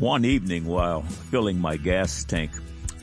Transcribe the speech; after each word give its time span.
One 0.00 0.24
evening 0.24 0.64
while 0.64 1.02
filling 1.02 1.60
my 1.60 1.76
gas 1.76 2.24
tank, 2.24 2.52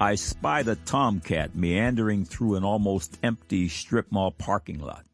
I 0.02 0.16
spied 0.16 0.68
a 0.68 0.76
tomcat 0.78 1.56
meandering 1.56 2.26
through 2.26 2.56
an 2.56 2.64
almost 2.64 3.20
empty 3.22 3.70
strip 3.70 4.12
mall 4.12 4.32
parking 4.32 4.80
lot. 4.80 5.06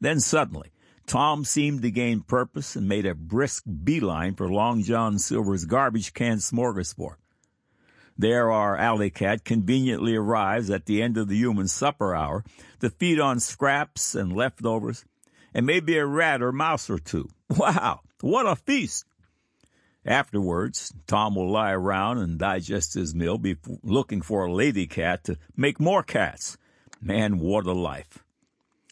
Then 0.00 0.18
suddenly, 0.18 0.72
Tom 1.06 1.44
seemed 1.44 1.82
to 1.82 1.92
gain 1.92 2.22
purpose 2.22 2.74
and 2.74 2.88
made 2.88 3.06
a 3.06 3.14
brisk 3.14 3.62
beeline 3.84 4.34
for 4.34 4.50
Long 4.50 4.82
John 4.82 5.20
Silver's 5.20 5.64
garbage 5.64 6.12
can 6.12 6.38
smorgasbord. 6.38 7.18
There 8.18 8.50
our 8.50 8.76
alley 8.76 9.10
cat 9.10 9.44
conveniently 9.44 10.16
arrives 10.16 10.70
at 10.70 10.86
the 10.86 11.00
end 11.00 11.16
of 11.16 11.28
the 11.28 11.36
human 11.36 11.68
supper 11.68 12.16
hour 12.16 12.42
to 12.80 12.90
feed 12.90 13.20
on 13.20 13.38
scraps 13.38 14.16
and 14.16 14.32
leftovers, 14.32 15.04
and 15.54 15.66
maybe 15.66 15.96
a 15.98 16.04
rat 16.04 16.42
or 16.42 16.50
mouse 16.50 16.90
or 16.90 16.98
two. 16.98 17.28
Wow, 17.56 18.00
what 18.22 18.46
a 18.46 18.56
feast! 18.56 19.04
Afterwards, 20.04 20.92
Tom 21.06 21.36
will 21.36 21.50
lie 21.50 21.72
around 21.72 22.18
and 22.18 22.38
digest 22.38 22.94
his 22.94 23.14
meal, 23.14 23.40
looking 23.82 24.20
for 24.20 24.44
a 24.44 24.52
lady 24.52 24.86
cat 24.86 25.24
to 25.24 25.38
make 25.56 25.78
more 25.78 26.02
cats. 26.02 26.56
Man, 27.00 27.38
what 27.38 27.66
a 27.66 27.72
life. 27.72 28.24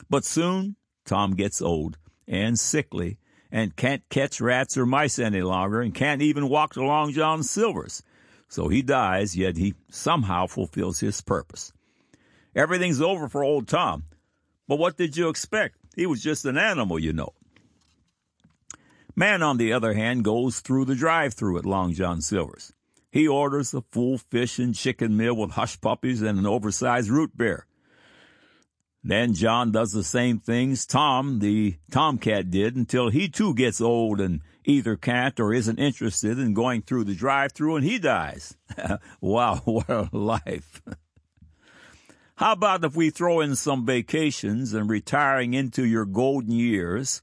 But 0.08 0.24
soon, 0.24 0.76
Tom 1.04 1.34
gets 1.34 1.60
old 1.60 1.98
and 2.28 2.58
sickly 2.58 3.18
and 3.50 3.74
can't 3.74 4.08
catch 4.08 4.40
rats 4.40 4.76
or 4.78 4.86
mice 4.86 5.18
any 5.18 5.42
longer 5.42 5.80
and 5.80 5.94
can't 5.94 6.22
even 6.22 6.48
walk 6.48 6.74
to 6.74 6.84
Long 6.84 7.12
John 7.12 7.42
Silver's. 7.42 8.02
So 8.48 8.68
he 8.68 8.82
dies, 8.82 9.36
yet 9.36 9.56
he 9.56 9.74
somehow 9.90 10.46
fulfills 10.46 11.00
his 11.00 11.20
purpose. 11.20 11.72
Everything's 12.54 13.00
over 13.00 13.28
for 13.28 13.44
old 13.44 13.68
Tom. 13.68 14.04
But 14.68 14.78
what 14.78 14.96
did 14.96 15.16
you 15.16 15.28
expect? 15.28 15.76
He 15.96 16.06
was 16.06 16.22
just 16.22 16.44
an 16.44 16.56
animal, 16.58 16.98
you 16.98 17.12
know. 17.12 17.32
Man, 19.16 19.42
on 19.42 19.56
the 19.56 19.72
other 19.72 19.94
hand, 19.94 20.24
goes 20.24 20.60
through 20.60 20.84
the 20.84 20.94
drive-through 20.94 21.58
at 21.58 21.66
Long 21.66 21.92
John 21.92 22.20
Silver's. 22.20 22.72
He 23.10 23.26
orders 23.26 23.74
a 23.74 23.82
full 23.90 24.18
fish 24.18 24.58
and 24.58 24.74
chicken 24.74 25.16
meal 25.16 25.34
with 25.34 25.52
hush 25.52 25.80
puppies 25.80 26.22
and 26.22 26.38
an 26.38 26.46
oversized 26.46 27.10
root 27.10 27.36
beer. 27.36 27.66
Then 29.02 29.34
John 29.34 29.72
does 29.72 29.92
the 29.92 30.04
same 30.04 30.38
things 30.38 30.86
Tom, 30.86 31.38
the 31.38 31.76
tomcat, 31.90 32.50
did 32.50 32.76
until 32.76 33.08
he 33.08 33.28
too 33.28 33.54
gets 33.54 33.80
old 33.80 34.20
and 34.20 34.42
either 34.64 34.96
can't 34.96 35.40
or 35.40 35.54
isn't 35.54 35.78
interested 35.78 36.38
in 36.38 36.54
going 36.54 36.82
through 36.82 37.04
the 37.04 37.14
drive-through 37.14 37.76
and 37.76 37.84
he 37.84 37.98
dies. 37.98 38.56
wow, 39.20 39.56
what 39.64 39.88
a 39.88 40.08
life. 40.12 40.82
How 42.36 42.52
about 42.52 42.84
if 42.84 42.94
we 42.94 43.10
throw 43.10 43.40
in 43.40 43.56
some 43.56 43.84
vacations 43.84 44.72
and 44.72 44.88
retiring 44.88 45.54
into 45.54 45.84
your 45.84 46.04
golden 46.04 46.52
years 46.52 47.20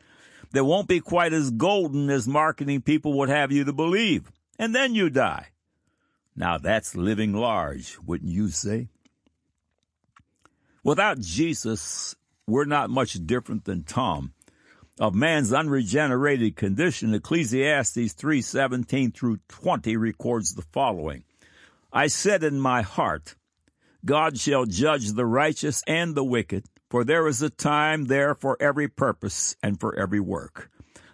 that 0.51 0.65
won't 0.65 0.87
be 0.87 0.99
quite 0.99 1.33
as 1.33 1.51
golden 1.51 2.09
as 2.09 2.27
marketing 2.27 2.81
people 2.81 3.17
would 3.17 3.29
have 3.29 3.51
you 3.51 3.63
to 3.63 3.73
believe. 3.73 4.31
And 4.59 4.73
then 4.73 4.95
you 4.95 5.09
die. 5.09 5.47
Now 6.35 6.57
that's 6.57 6.95
living 6.95 7.33
large, 7.33 7.97
wouldn't 8.05 8.31
you 8.31 8.49
say? 8.49 8.89
Without 10.83 11.19
Jesus, 11.19 12.15
we're 12.45 12.65
not 12.65 12.89
much 12.89 13.13
different 13.25 13.65
than 13.65 13.83
Tom. 13.83 14.33
Of 14.99 15.13
man's 15.13 15.53
unregenerated 15.53 16.55
condition, 16.55 17.13
Ecclesiastes 17.13 18.13
3:17 18.13 19.11
through 19.11 19.39
20 19.47 19.95
records 19.95 20.55
the 20.55 20.63
following. 20.63 21.23
I 21.93 22.07
said 22.07 22.43
in 22.43 22.59
my 22.59 22.81
heart, 22.81 23.35
God 24.05 24.39
shall 24.39 24.65
judge 24.65 25.11
the 25.11 25.25
righteous 25.25 25.83
and 25.85 26.15
the 26.15 26.23
wicked 26.23 26.65
for 26.89 27.03
there 27.03 27.27
is 27.27 27.41
a 27.41 27.49
time 27.49 28.05
there 28.05 28.33
for 28.35 28.57
every 28.59 28.87
purpose 28.87 29.55
and 29.61 29.79
for 29.79 29.97
every 29.97 30.19
work. 30.19 30.69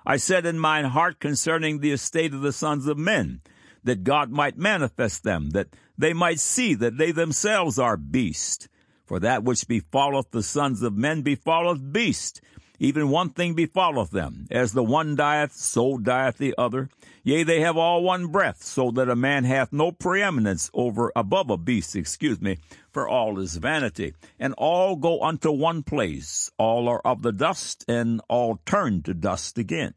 I 0.05 0.17
said 0.17 0.45
in 0.45 0.59
mine 0.59 0.85
heart 0.85 1.19
concerning 1.19 1.79
the 1.79 1.91
estate 1.91 2.33
of 2.33 2.41
the 2.41 2.51
sons 2.51 2.87
of 2.87 2.97
men, 2.97 3.41
that 3.83 4.03
God 4.03 4.31
might 4.31 4.57
manifest 4.57 5.23
them, 5.23 5.51
that 5.51 5.67
they 5.97 6.13
might 6.13 6.39
see 6.39 6.73
that 6.75 6.97
they 6.97 7.11
themselves 7.11 7.77
are 7.77 7.97
beasts. 7.97 8.67
For 9.05 9.19
that 9.19 9.43
which 9.43 9.67
befalleth 9.67 10.31
the 10.31 10.43
sons 10.43 10.81
of 10.81 10.95
men 10.95 11.21
befalleth 11.21 11.91
beast, 11.91 12.41
even 12.83 13.07
one 13.07 13.29
thing 13.29 13.53
befalleth 13.53 14.11
them. 14.11 14.45
As 14.51 14.73
the 14.73 14.83
one 14.83 15.15
dieth, 15.15 15.53
so 15.53 15.97
dieth 15.97 16.37
the 16.37 16.53
other. 16.57 16.89
Yea, 17.23 17.43
they 17.43 17.61
have 17.61 17.77
all 17.77 18.03
one 18.03 18.27
breath, 18.27 18.61
so 18.61 18.91
that 18.91 19.09
a 19.09 19.15
man 19.15 19.45
hath 19.45 19.71
no 19.71 19.93
preeminence 19.93 20.69
over 20.73 21.09
above 21.15 21.49
a 21.49 21.55
beast, 21.55 21.95
excuse 21.95 22.41
me, 22.41 22.57
for 22.91 23.07
all 23.07 23.39
is 23.39 23.55
vanity. 23.55 24.13
And 24.37 24.53
all 24.57 24.97
go 24.97 25.21
unto 25.23 25.49
one 25.49 25.83
place. 25.83 26.51
All 26.57 26.89
are 26.89 26.99
of 27.05 27.21
the 27.21 27.31
dust, 27.31 27.85
and 27.87 28.19
all 28.27 28.59
turn 28.65 29.01
to 29.03 29.13
dust 29.13 29.57
again. 29.57 29.93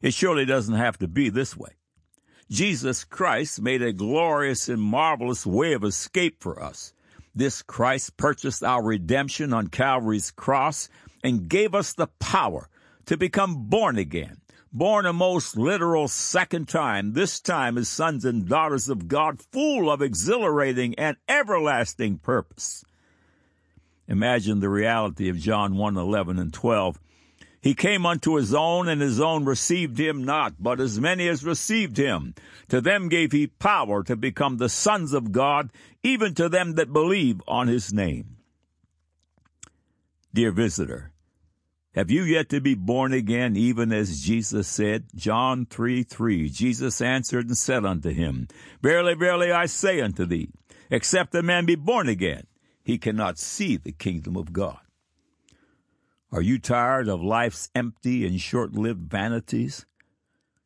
It 0.00 0.14
surely 0.14 0.46
doesn't 0.46 0.76
have 0.76 0.96
to 1.00 1.08
be 1.08 1.28
this 1.28 1.54
way. 1.54 1.72
Jesus 2.50 3.04
Christ 3.04 3.60
made 3.60 3.82
a 3.82 3.92
glorious 3.92 4.70
and 4.70 4.80
marvelous 4.80 5.44
way 5.44 5.74
of 5.74 5.84
escape 5.84 6.36
for 6.40 6.62
us. 6.62 6.94
This 7.34 7.62
Christ 7.62 8.16
purchased 8.16 8.62
our 8.62 8.82
redemption 8.82 9.52
on 9.52 9.68
Calvary's 9.68 10.30
cross 10.30 10.88
and 11.22 11.48
gave 11.48 11.74
us 11.74 11.92
the 11.92 12.08
power 12.18 12.68
to 13.06 13.16
become 13.16 13.66
born 13.66 13.98
again, 13.98 14.38
born 14.72 15.06
a 15.06 15.12
most 15.12 15.56
literal 15.56 16.08
second 16.08 16.68
time, 16.68 17.12
this 17.12 17.40
time 17.40 17.78
as 17.78 17.88
sons 17.88 18.24
and 18.24 18.48
daughters 18.48 18.88
of 18.88 19.08
God, 19.08 19.40
full 19.52 19.90
of 19.90 20.02
exhilarating 20.02 20.94
and 20.96 21.16
everlasting 21.28 22.18
purpose. 22.18 22.84
Imagine 24.08 24.58
the 24.58 24.68
reality 24.68 25.28
of 25.28 25.38
John 25.38 25.76
1 25.76 25.96
11 25.96 26.38
and 26.38 26.52
12 26.52 26.98
he 27.62 27.74
came 27.74 28.06
unto 28.06 28.36
his 28.36 28.54
own, 28.54 28.88
and 28.88 29.02
his 29.02 29.20
own 29.20 29.44
received 29.44 29.98
him 29.98 30.24
not, 30.24 30.54
but 30.58 30.80
as 30.80 30.98
many 30.98 31.28
as 31.28 31.44
received 31.44 31.98
him, 31.98 32.34
to 32.68 32.80
them 32.80 33.08
gave 33.08 33.32
he 33.32 33.46
power 33.46 34.02
to 34.04 34.16
become 34.16 34.56
the 34.56 34.68
sons 34.68 35.12
of 35.12 35.32
God, 35.32 35.70
even 36.02 36.34
to 36.34 36.48
them 36.48 36.74
that 36.76 36.92
believe 36.92 37.42
on 37.46 37.68
his 37.68 37.92
name. 37.92 38.38
Dear 40.32 40.52
visitor, 40.52 41.12
have 41.94 42.10
you 42.10 42.22
yet 42.22 42.48
to 42.50 42.60
be 42.60 42.74
born 42.74 43.12
again, 43.12 43.56
even 43.56 43.92
as 43.92 44.22
Jesus 44.22 44.68
said? 44.68 45.06
John 45.14 45.66
3 45.66 46.04
3. 46.04 46.48
Jesus 46.48 47.00
answered 47.02 47.48
and 47.48 47.58
said 47.58 47.84
unto 47.84 48.10
him, 48.10 48.46
Verily, 48.80 49.14
verily, 49.14 49.50
I 49.50 49.66
say 49.66 50.00
unto 50.00 50.24
thee, 50.24 50.50
except 50.88 51.34
a 51.34 51.42
man 51.42 51.66
be 51.66 51.74
born 51.74 52.08
again, 52.08 52.46
he 52.82 52.96
cannot 52.96 53.38
see 53.38 53.76
the 53.76 53.92
kingdom 53.92 54.36
of 54.36 54.52
God. 54.52 54.78
Are 56.32 56.42
you 56.42 56.60
tired 56.60 57.08
of 57.08 57.20
life's 57.20 57.70
empty 57.74 58.24
and 58.24 58.40
short 58.40 58.74
lived 58.74 59.10
vanities? 59.10 59.84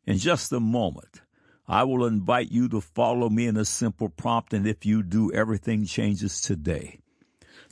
In 0.07 0.19
just 0.19 0.53
a 0.53 0.61
moment, 0.61 1.23
I 1.67 1.85
will 1.85 2.05
invite 2.05 2.53
you 2.53 2.69
to 2.69 2.83
follow 2.83 3.31
me 3.31 3.47
in 3.47 3.57
a 3.57 3.65
simple 3.65 4.11
prompt, 4.11 4.53
and 4.53 4.67
if 4.67 4.85
you 4.85 5.03
do, 5.03 5.33
everything 5.33 5.87
changes 5.87 6.43
today. 6.43 7.01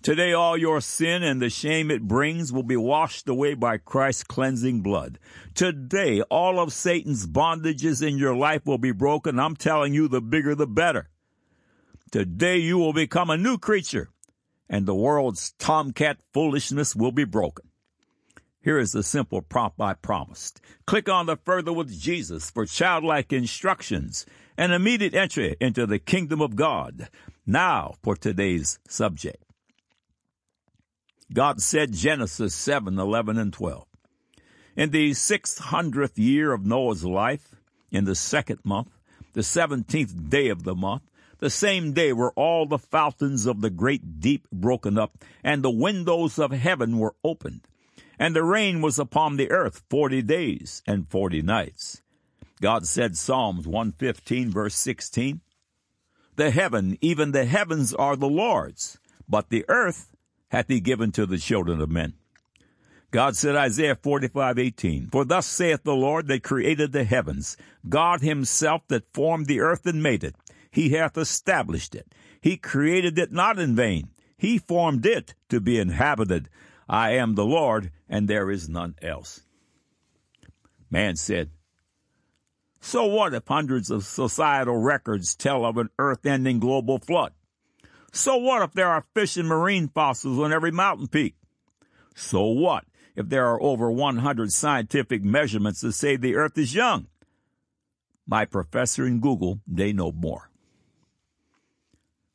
Today, 0.00 0.32
all 0.32 0.56
your 0.56 0.80
sin 0.80 1.22
and 1.22 1.42
the 1.42 1.50
shame 1.50 1.90
it 1.90 2.08
brings 2.08 2.50
will 2.50 2.62
be 2.62 2.78
washed 2.78 3.28
away 3.28 3.52
by 3.52 3.76
Christ's 3.76 4.24
cleansing 4.24 4.80
blood. 4.80 5.18
Today, 5.54 6.22
all 6.22 6.58
of 6.58 6.72
Satan's 6.72 7.26
bondages 7.26 8.02
in 8.02 8.16
your 8.16 8.34
life 8.34 8.64
will 8.64 8.78
be 8.78 8.92
broken. 8.92 9.38
I'm 9.38 9.54
telling 9.54 9.92
you, 9.92 10.08
the 10.08 10.22
bigger 10.22 10.54
the 10.54 10.66
better. 10.66 11.10
Today, 12.10 12.56
you 12.56 12.78
will 12.78 12.94
become 12.94 13.28
a 13.28 13.36
new 13.36 13.58
creature, 13.58 14.08
and 14.66 14.86
the 14.86 14.94
world's 14.94 15.52
tomcat 15.58 16.20
foolishness 16.32 16.96
will 16.96 17.12
be 17.12 17.24
broken. 17.24 17.66
Here 18.62 18.78
is 18.78 18.92
the 18.92 19.02
simple 19.02 19.42
prop 19.42 19.80
I 19.80 19.94
promised. 19.94 20.60
Click 20.86 21.08
on 21.08 21.26
the 21.26 21.36
Further 21.36 21.72
with 21.72 22.00
Jesus 22.00 22.48
for 22.48 22.64
childlike 22.64 23.32
instructions 23.32 24.24
and 24.56 24.72
immediate 24.72 25.14
entry 25.14 25.56
into 25.60 25.84
the 25.84 25.98
kingdom 25.98 26.40
of 26.40 26.54
God. 26.54 27.08
Now 27.44 27.94
for 28.04 28.14
today's 28.14 28.78
subject. 28.88 29.42
God 31.32 31.60
said 31.60 31.92
Genesis 31.92 32.54
7, 32.54 32.96
11 32.96 33.36
and 33.36 33.52
12. 33.52 33.84
In 34.76 34.90
the 34.90 35.10
600th 35.10 36.16
year 36.16 36.52
of 36.52 36.64
Noah's 36.64 37.04
life, 37.04 37.56
in 37.90 38.04
the 38.04 38.14
second 38.14 38.60
month, 38.64 38.90
the 39.32 39.40
17th 39.40 40.30
day 40.30 40.48
of 40.48 40.62
the 40.62 40.76
month, 40.76 41.02
the 41.38 41.50
same 41.50 41.92
day 41.94 42.12
were 42.12 42.32
all 42.36 42.66
the 42.66 42.78
fountains 42.78 43.46
of 43.46 43.60
the 43.60 43.70
great 43.70 44.20
deep 44.20 44.46
broken 44.52 44.96
up, 44.98 45.18
and 45.42 45.62
the 45.62 45.70
windows 45.70 46.38
of 46.38 46.52
heaven 46.52 46.98
were 46.98 47.16
opened 47.24 47.66
and 48.18 48.34
the 48.34 48.44
rain 48.44 48.80
was 48.80 48.98
upon 48.98 49.36
the 49.36 49.50
earth 49.50 49.82
forty 49.88 50.22
days 50.22 50.82
and 50.86 51.08
forty 51.08 51.42
nights. 51.42 52.02
God 52.60 52.86
said 52.86 53.16
Psalms 53.16 53.66
115 53.66 54.50
verse 54.50 54.74
16, 54.76 55.40
The 56.36 56.50
heaven, 56.50 56.96
even 57.00 57.32
the 57.32 57.44
heavens 57.44 57.92
are 57.92 58.16
the 58.16 58.28
Lord's, 58.28 58.98
but 59.28 59.48
the 59.50 59.64
earth 59.68 60.14
hath 60.48 60.68
he 60.68 60.80
given 60.80 61.10
to 61.12 61.26
the 61.26 61.38
children 61.38 61.80
of 61.80 61.90
men. 61.90 62.14
God 63.10 63.36
said 63.36 63.56
Isaiah 63.56 63.96
45, 63.96 64.58
18, 64.58 65.08
For 65.08 65.24
thus 65.24 65.46
saith 65.46 65.82
the 65.82 65.94
Lord 65.94 66.28
that 66.28 66.42
created 66.42 66.92
the 66.92 67.04
heavens, 67.04 67.56
God 67.88 68.22
himself 68.22 68.82
that 68.88 69.12
formed 69.12 69.46
the 69.46 69.60
earth 69.60 69.84
and 69.84 70.02
made 70.02 70.24
it. 70.24 70.34
He 70.70 70.90
hath 70.90 71.18
established 71.18 71.94
it. 71.94 72.14
He 72.40 72.56
created 72.56 73.18
it 73.18 73.30
not 73.30 73.58
in 73.58 73.76
vain. 73.76 74.08
He 74.38 74.56
formed 74.56 75.04
it 75.04 75.34
to 75.50 75.60
be 75.60 75.78
inhabited. 75.78 76.48
I 76.88 77.12
am 77.12 77.34
the 77.34 77.44
Lord, 77.44 77.90
and 78.08 78.28
there 78.28 78.50
is 78.50 78.68
none 78.68 78.94
else. 79.00 79.42
Man 80.90 81.16
said, 81.16 81.50
So 82.80 83.06
what 83.06 83.34
if 83.34 83.46
hundreds 83.46 83.90
of 83.90 84.04
societal 84.04 84.76
records 84.76 85.34
tell 85.34 85.64
of 85.64 85.78
an 85.78 85.88
earth 85.98 86.26
ending 86.26 86.58
global 86.58 86.98
flood? 86.98 87.32
So 88.12 88.36
what 88.36 88.62
if 88.62 88.72
there 88.72 88.88
are 88.88 89.06
fish 89.14 89.38
and 89.38 89.48
marine 89.48 89.88
fossils 89.88 90.38
on 90.38 90.52
every 90.52 90.70
mountain 90.70 91.08
peak? 91.08 91.34
So 92.14 92.44
what 92.44 92.84
if 93.16 93.28
there 93.28 93.46
are 93.46 93.62
over 93.62 93.90
100 93.90 94.52
scientific 94.52 95.22
measurements 95.22 95.80
that 95.80 95.92
say 95.92 96.16
the 96.16 96.36
earth 96.36 96.58
is 96.58 96.74
young? 96.74 97.06
My 98.26 98.44
professor 98.44 99.06
in 99.06 99.20
Google, 99.20 99.60
they 99.66 99.92
know 99.92 100.12
more. 100.12 100.50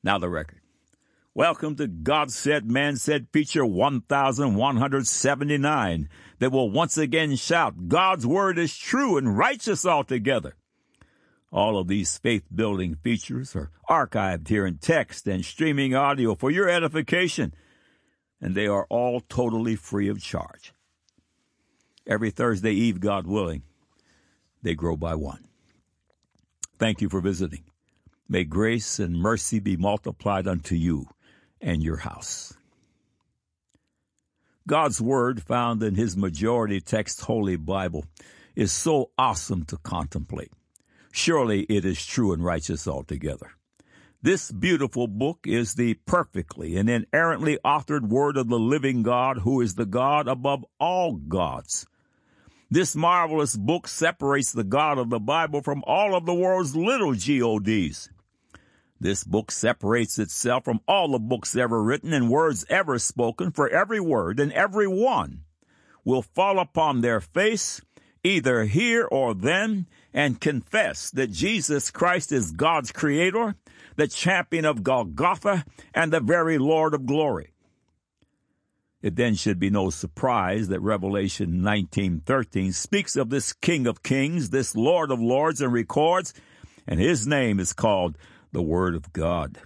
Now 0.03 0.17
the 0.17 0.29
record. 0.29 0.61
Welcome 1.37 1.75
to 1.75 1.85
God 1.85 2.31
Said, 2.31 2.65
Man 2.65 2.95
Said 2.95 3.27
feature 3.31 3.63
1179 3.63 6.09
that 6.39 6.51
will 6.51 6.71
once 6.71 6.97
again 6.97 7.35
shout, 7.35 7.87
God's 7.87 8.25
word 8.25 8.57
is 8.57 8.75
true 8.75 9.17
and 9.17 9.37
righteous 9.37 9.85
altogether. 9.85 10.55
All 11.51 11.77
of 11.77 11.87
these 11.87 12.17
faith 12.17 12.45
building 12.51 12.95
features 12.95 13.55
are 13.55 13.69
archived 13.87 14.47
here 14.47 14.65
in 14.65 14.79
text 14.79 15.27
and 15.27 15.45
streaming 15.45 15.93
audio 15.93 16.33
for 16.33 16.49
your 16.49 16.67
edification, 16.67 17.53
and 18.41 18.55
they 18.55 18.65
are 18.65 18.87
all 18.89 19.19
totally 19.19 19.75
free 19.75 20.09
of 20.09 20.19
charge. 20.19 20.73
Every 22.07 22.31
Thursday 22.31 22.71
Eve, 22.71 22.99
God 22.99 23.27
willing, 23.27 23.61
they 24.63 24.73
grow 24.73 24.97
by 24.97 25.13
one. 25.13 25.45
Thank 26.79 26.99
you 26.99 27.09
for 27.09 27.21
visiting. 27.21 27.65
May 28.27 28.43
grace 28.43 28.97
and 28.97 29.15
mercy 29.15 29.59
be 29.59 29.77
multiplied 29.77 30.47
unto 30.47 30.73
you 30.73 31.05
and 31.61 31.83
your 31.83 31.97
house. 31.97 32.53
God's 34.67 34.99
Word, 35.01 35.41
found 35.41 35.81
in 35.81 35.95
His 35.95 36.17
majority 36.17 36.81
text 36.81 37.21
Holy 37.21 37.55
Bible, 37.55 38.05
is 38.55 38.71
so 38.71 39.11
awesome 39.17 39.63
to 39.65 39.77
contemplate. 39.77 40.51
Surely 41.11 41.61
it 41.63 41.85
is 41.85 42.05
true 42.05 42.33
and 42.33 42.43
righteous 42.43 42.87
altogether. 42.87 43.51
This 44.21 44.51
beautiful 44.51 45.07
book 45.07 45.39
is 45.45 45.75
the 45.75 45.93
perfectly 45.93 46.75
and 46.75 46.89
inerrantly 46.89 47.59
authored 47.63 48.09
Word 48.09 48.35
of 48.35 48.49
the 48.49 48.59
living 48.59 49.03
God, 49.03 49.37
who 49.39 49.61
is 49.61 49.75
the 49.75 49.85
God 49.85 50.27
above 50.27 50.65
all 50.79 51.13
gods. 51.13 51.85
This 52.69 52.95
marvelous 52.95 53.55
book 53.55 53.87
separates 53.87 54.51
the 54.51 54.65
God 54.65 54.97
of 54.97 55.09
the 55.09 55.19
Bible 55.19 55.61
from 55.61 55.83
all 55.87 56.13
of 56.13 56.25
the 56.25 56.33
world's 56.33 56.75
little 56.75 57.13
gods. 57.13 58.09
This 58.99 59.23
book 59.23 59.51
separates 59.51 60.17
itself 60.17 60.65
from 60.65 60.81
all 60.87 61.09
the 61.09 61.19
books 61.19 61.55
ever 61.55 61.83
written 61.83 62.13
and 62.13 62.29
words 62.29 62.65
ever 62.69 62.97
spoken, 62.97 63.51
for 63.51 63.69
every 63.69 63.99
word 63.99 64.39
and 64.39 64.51
every 64.53 64.87
one 64.87 65.41
will 66.03 66.21
fall 66.23 66.59
upon 66.59 67.01
their 67.01 67.19
face, 67.19 67.81
either 68.23 68.63
here 68.63 69.05
or 69.05 69.33
then, 69.33 69.85
and 70.13 70.41
confess 70.41 71.11
that 71.11 71.31
Jesus 71.31 71.91
Christ 71.91 72.31
is 72.31 72.51
God's 72.51 72.91
creator, 72.91 73.55
the 73.97 74.07
champion 74.07 74.65
of 74.65 74.83
Golgotha, 74.83 75.63
and 75.93 76.11
the 76.11 76.19
very 76.19 76.57
Lord 76.57 76.93
of 76.93 77.05
glory. 77.05 77.51
It 79.01 79.15
then 79.15 79.35
should 79.35 79.59
be 79.59 79.69
no 79.69 79.91
surprise 79.91 80.69
that 80.69 80.81
Revelation 80.81 81.61
19:13 81.61 82.73
speaks 82.73 83.15
of 83.15 83.29
this 83.29 83.53
King 83.53 83.85
of 83.85 84.01
Kings, 84.01 84.49
this 84.49 84.75
Lord 84.75 85.11
of 85.11 85.19
Lords 85.19 85.61
and 85.61 85.71
records, 85.71 86.33
and 86.87 86.99
his 86.99 87.27
name 87.27 87.59
is 87.59 87.73
called 87.73 88.17
the 88.51 88.61
Word 88.61 88.95
of 88.95 89.13
God. 89.13 89.59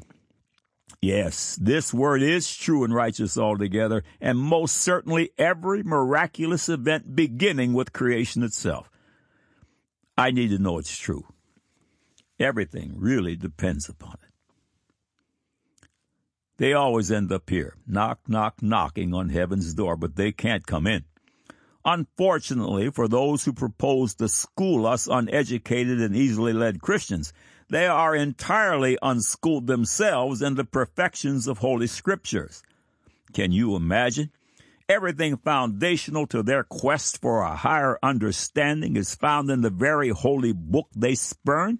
Yes, 1.01 1.57
this 1.59 1.91
word 1.91 2.21
is 2.21 2.55
true 2.55 2.83
and 2.83 2.93
righteous 2.93 3.35
altogether, 3.35 4.03
and 4.19 4.37
most 4.37 4.77
certainly 4.77 5.31
every 5.35 5.81
miraculous 5.81 6.69
event 6.69 7.15
beginning 7.15 7.73
with 7.73 7.91
creation 7.91 8.43
itself. 8.43 8.87
I 10.15 10.29
need 10.29 10.49
to 10.49 10.59
know 10.59 10.77
it's 10.77 10.95
true. 10.95 11.25
Everything 12.39 12.93
really 12.97 13.35
depends 13.35 13.89
upon 13.89 14.17
it. 14.21 14.31
They 16.57 16.73
always 16.73 17.11
end 17.11 17.31
up 17.31 17.49
here, 17.49 17.75
knock, 17.87 18.19
knock, 18.27 18.61
knocking 18.61 19.15
on 19.15 19.29
heaven's 19.29 19.73
door, 19.73 19.95
but 19.97 20.15
they 20.15 20.31
can't 20.31 20.67
come 20.67 20.85
in. 20.85 21.05
Unfortunately, 21.83 22.91
for 22.91 23.07
those 23.07 23.43
who 23.43 23.53
propose 23.53 24.13
to 24.15 24.29
school 24.29 24.85
us 24.85 25.07
uneducated 25.07 25.99
and 25.99 26.15
easily 26.15 26.53
led 26.53 26.79
Christians, 26.79 27.33
they 27.71 27.87
are 27.87 28.13
entirely 28.13 28.97
unschooled 29.01 29.65
themselves 29.65 30.41
in 30.41 30.55
the 30.55 30.65
perfections 30.65 31.47
of 31.47 31.59
Holy 31.59 31.87
Scriptures. 31.87 32.61
Can 33.31 33.53
you 33.53 33.77
imagine? 33.77 34.29
Everything 34.89 35.37
foundational 35.37 36.27
to 36.27 36.43
their 36.43 36.65
quest 36.65 37.21
for 37.21 37.43
a 37.43 37.55
higher 37.55 37.97
understanding 38.03 38.97
is 38.97 39.15
found 39.15 39.49
in 39.49 39.61
the 39.61 39.69
very 39.69 40.09
holy 40.09 40.51
book 40.51 40.89
they 40.93 41.15
spurn? 41.15 41.79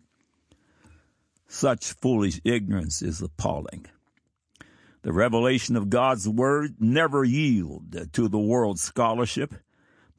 Such 1.49 1.91
foolish 1.91 2.39
ignorance 2.45 3.01
is 3.01 3.21
appalling. 3.21 3.85
The 5.01 5.11
revelation 5.11 5.75
of 5.75 5.89
God's 5.89 6.25
Word 6.25 6.75
never 6.79 7.25
yield 7.25 8.13
to 8.13 8.29
the 8.29 8.39
world's 8.39 8.81
scholarship, 8.81 9.55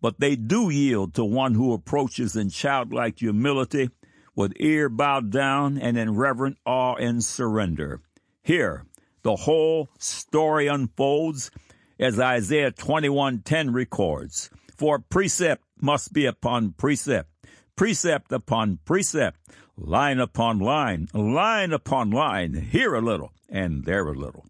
but 0.02 0.20
they 0.20 0.36
do 0.36 0.68
yield 0.68 1.14
to 1.14 1.24
one 1.24 1.54
who 1.54 1.72
approaches 1.72 2.36
in 2.36 2.50
childlike 2.50 3.20
humility 3.20 3.88
with 4.34 4.52
ear 4.56 4.88
bowed 4.88 5.30
down 5.30 5.78
and 5.78 5.98
in 5.98 6.14
reverent 6.14 6.56
awe 6.64 6.94
and 6.94 7.22
surrender. 7.22 8.00
Here, 8.42 8.84
the 9.22 9.36
whole 9.36 9.88
story 9.98 10.66
unfolds 10.66 11.50
as 11.98 12.18
Isaiah 12.18 12.72
21:10 12.72 13.72
records. 13.72 14.50
For 14.76 14.98
precept 14.98 15.62
must 15.80 16.12
be 16.12 16.26
upon 16.26 16.72
precept, 16.72 17.30
precept 17.76 18.32
upon 18.32 18.78
precept, 18.84 19.38
line 19.76 20.18
upon 20.18 20.58
line, 20.58 21.08
line 21.14 21.72
upon 21.72 22.10
line, 22.10 22.54
here 22.54 22.94
a 22.94 23.00
little 23.00 23.32
and 23.48 23.84
there 23.84 24.08
a 24.08 24.14
little. 24.14 24.46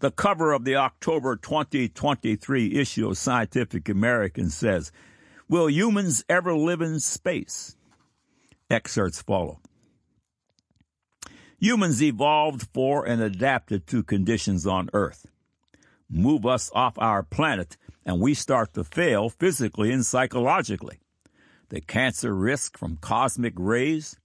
The 0.00 0.10
cover 0.10 0.52
of 0.52 0.64
the 0.64 0.76
October 0.76 1.36
2023 1.36 2.74
issue 2.74 3.08
of 3.08 3.16
Scientific 3.16 3.88
American 3.88 4.50
says, 4.50 4.92
Will 5.48 5.70
humans 5.70 6.24
ever 6.28 6.54
live 6.54 6.82
in 6.82 7.00
space? 7.00 7.76
Excerpts 8.68 9.22
follow. 9.22 9.60
Humans 11.58 12.02
evolved 12.02 12.68
for 12.74 13.06
and 13.06 13.22
adapted 13.22 13.86
to 13.86 14.02
conditions 14.02 14.66
on 14.66 14.90
Earth. 14.92 15.26
Move 16.10 16.44
us 16.44 16.70
off 16.74 16.94
our 16.98 17.22
planet 17.22 17.76
and 18.04 18.20
we 18.20 18.34
start 18.34 18.74
to 18.74 18.84
fail 18.84 19.28
physically 19.28 19.92
and 19.92 20.04
psychologically. 20.04 21.00
The 21.68 21.80
cancer 21.80 22.34
risk 22.34 22.76
from 22.78 22.98
cosmic 22.98 23.54
rays 23.56 24.16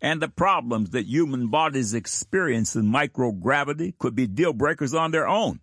and 0.00 0.20
the 0.20 0.28
problems 0.28 0.90
that 0.90 1.06
human 1.06 1.48
bodies 1.48 1.94
experience 1.94 2.76
in 2.76 2.84
microgravity 2.84 3.96
could 3.98 4.14
be 4.14 4.26
deal 4.26 4.52
breakers 4.52 4.94
on 4.94 5.10
their 5.10 5.26
own. 5.26 5.60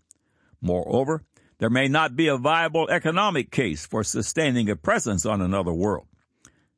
Moreover, 0.61 1.23
there 1.59 1.69
may 1.69 1.87
not 1.87 2.15
be 2.15 2.27
a 2.27 2.37
viable 2.37 2.89
economic 2.89 3.51
case 3.51 3.85
for 3.85 4.03
sustaining 4.03 4.69
a 4.69 4.75
presence 4.75 5.25
on 5.25 5.41
another 5.41 5.73
world. 5.73 6.07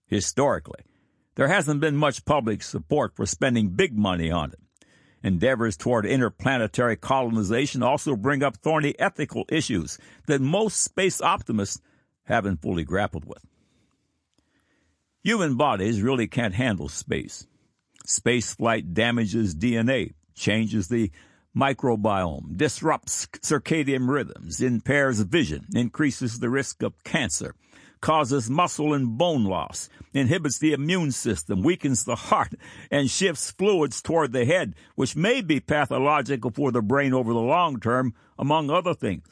Historically, 0.05 0.81
there 1.35 1.47
hasn't 1.47 1.81
been 1.81 1.95
much 1.95 2.25
public 2.25 2.63
support 2.63 3.15
for 3.15 3.25
spending 3.25 3.69
big 3.69 3.97
money 3.97 4.31
on 4.31 4.51
it. 4.51 4.59
Endeavors 5.23 5.75
toward 5.75 6.05
interplanetary 6.05 6.95
colonization 6.95 7.81
also 7.81 8.15
bring 8.15 8.43
up 8.43 8.57
thorny 8.57 8.93
ethical 8.99 9.43
issues 9.49 9.97
that 10.27 10.39
most 10.39 10.81
space 10.81 11.19
optimists 11.21 11.81
haven't 12.25 12.61
fully 12.61 12.83
grappled 12.83 13.25
with. 13.25 13.43
Human 15.23 15.57
bodies 15.57 16.01
really 16.01 16.27
can't 16.27 16.53
handle 16.53 16.87
space. 16.87 17.47
Space 18.05 18.53
flight 18.53 18.93
damages 18.93 19.55
DNA, 19.55 20.13
changes 20.35 20.87
the 20.87 21.11
microbiome, 21.57 22.55
disrupts 22.55 23.25
circadian 23.41 24.07
rhythms, 24.07 24.61
impairs 24.61 25.21
vision, 25.21 25.65
increases 25.73 26.37
the 26.37 26.49
risk 26.49 26.83
of 26.83 27.03
cancer, 27.03 27.55
causes 28.01 28.49
muscle 28.49 28.93
and 28.93 29.17
bone 29.17 29.45
loss, 29.45 29.89
inhibits 30.13 30.59
the 30.59 30.73
immune 30.73 31.11
system, 31.11 31.63
weakens 31.63 32.03
the 32.03 32.15
heart, 32.15 32.53
and 32.91 33.09
shifts 33.09 33.51
fluids 33.51 34.01
toward 34.01 34.31
the 34.31 34.45
head, 34.45 34.75
which 34.95 35.15
may 35.15 35.41
be 35.41 35.59
pathological 35.59 36.51
for 36.51 36.71
the 36.71 36.81
brain 36.81 37.13
over 37.13 37.33
the 37.33 37.39
long 37.39 37.79
term, 37.79 38.13
among 38.37 38.69
other 38.69 38.93
things. 38.93 39.27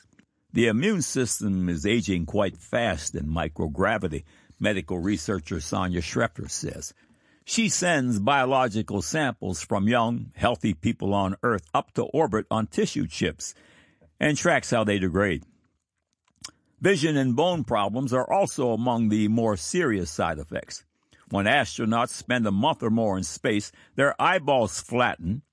The 0.53 0.67
immune 0.67 1.01
system 1.01 1.67
is 1.67 1.85
aging 1.85 2.27
quite 2.27 2.57
fast 2.57 3.15
in 3.15 3.25
microgravity, 3.25 4.23
medical 4.59 4.99
researcher 4.99 5.59
Sonia 5.59 6.01
Schrepfer 6.01 6.49
says. 6.49 6.93
She 7.45 7.69
sends 7.69 8.19
biological 8.19 9.01
samples 9.01 9.61
from 9.61 9.87
young, 9.87 10.31
healthy 10.35 10.73
people 10.73 11.13
on 11.13 11.35
Earth 11.43 11.67
up 11.73 11.91
to 11.93 12.03
orbit 12.03 12.45
on 12.49 12.67
tissue 12.67 13.07
chips 13.07 13.53
and 14.19 14.37
tracks 14.37 14.69
how 14.69 14.83
they 14.83 14.99
degrade. 14.99 15.43
Vision 16.83 17.15
and 17.15 17.33
bone 17.33 17.63
problems 17.63 18.11
are 18.11 18.29
also 18.29 18.71
among 18.71 19.07
the 19.07 19.29
more 19.29 19.55
serious 19.55 20.11
side 20.11 20.37
effects. 20.37 20.83
When 21.29 21.45
astronauts 21.45 22.09
spend 22.09 22.45
a 22.45 22.51
month 22.51 22.83
or 22.83 22.89
more 22.89 23.17
in 23.17 23.23
space, 23.23 23.71
their 23.95 24.21
eyeballs 24.21 24.81
flatten, 24.81 25.43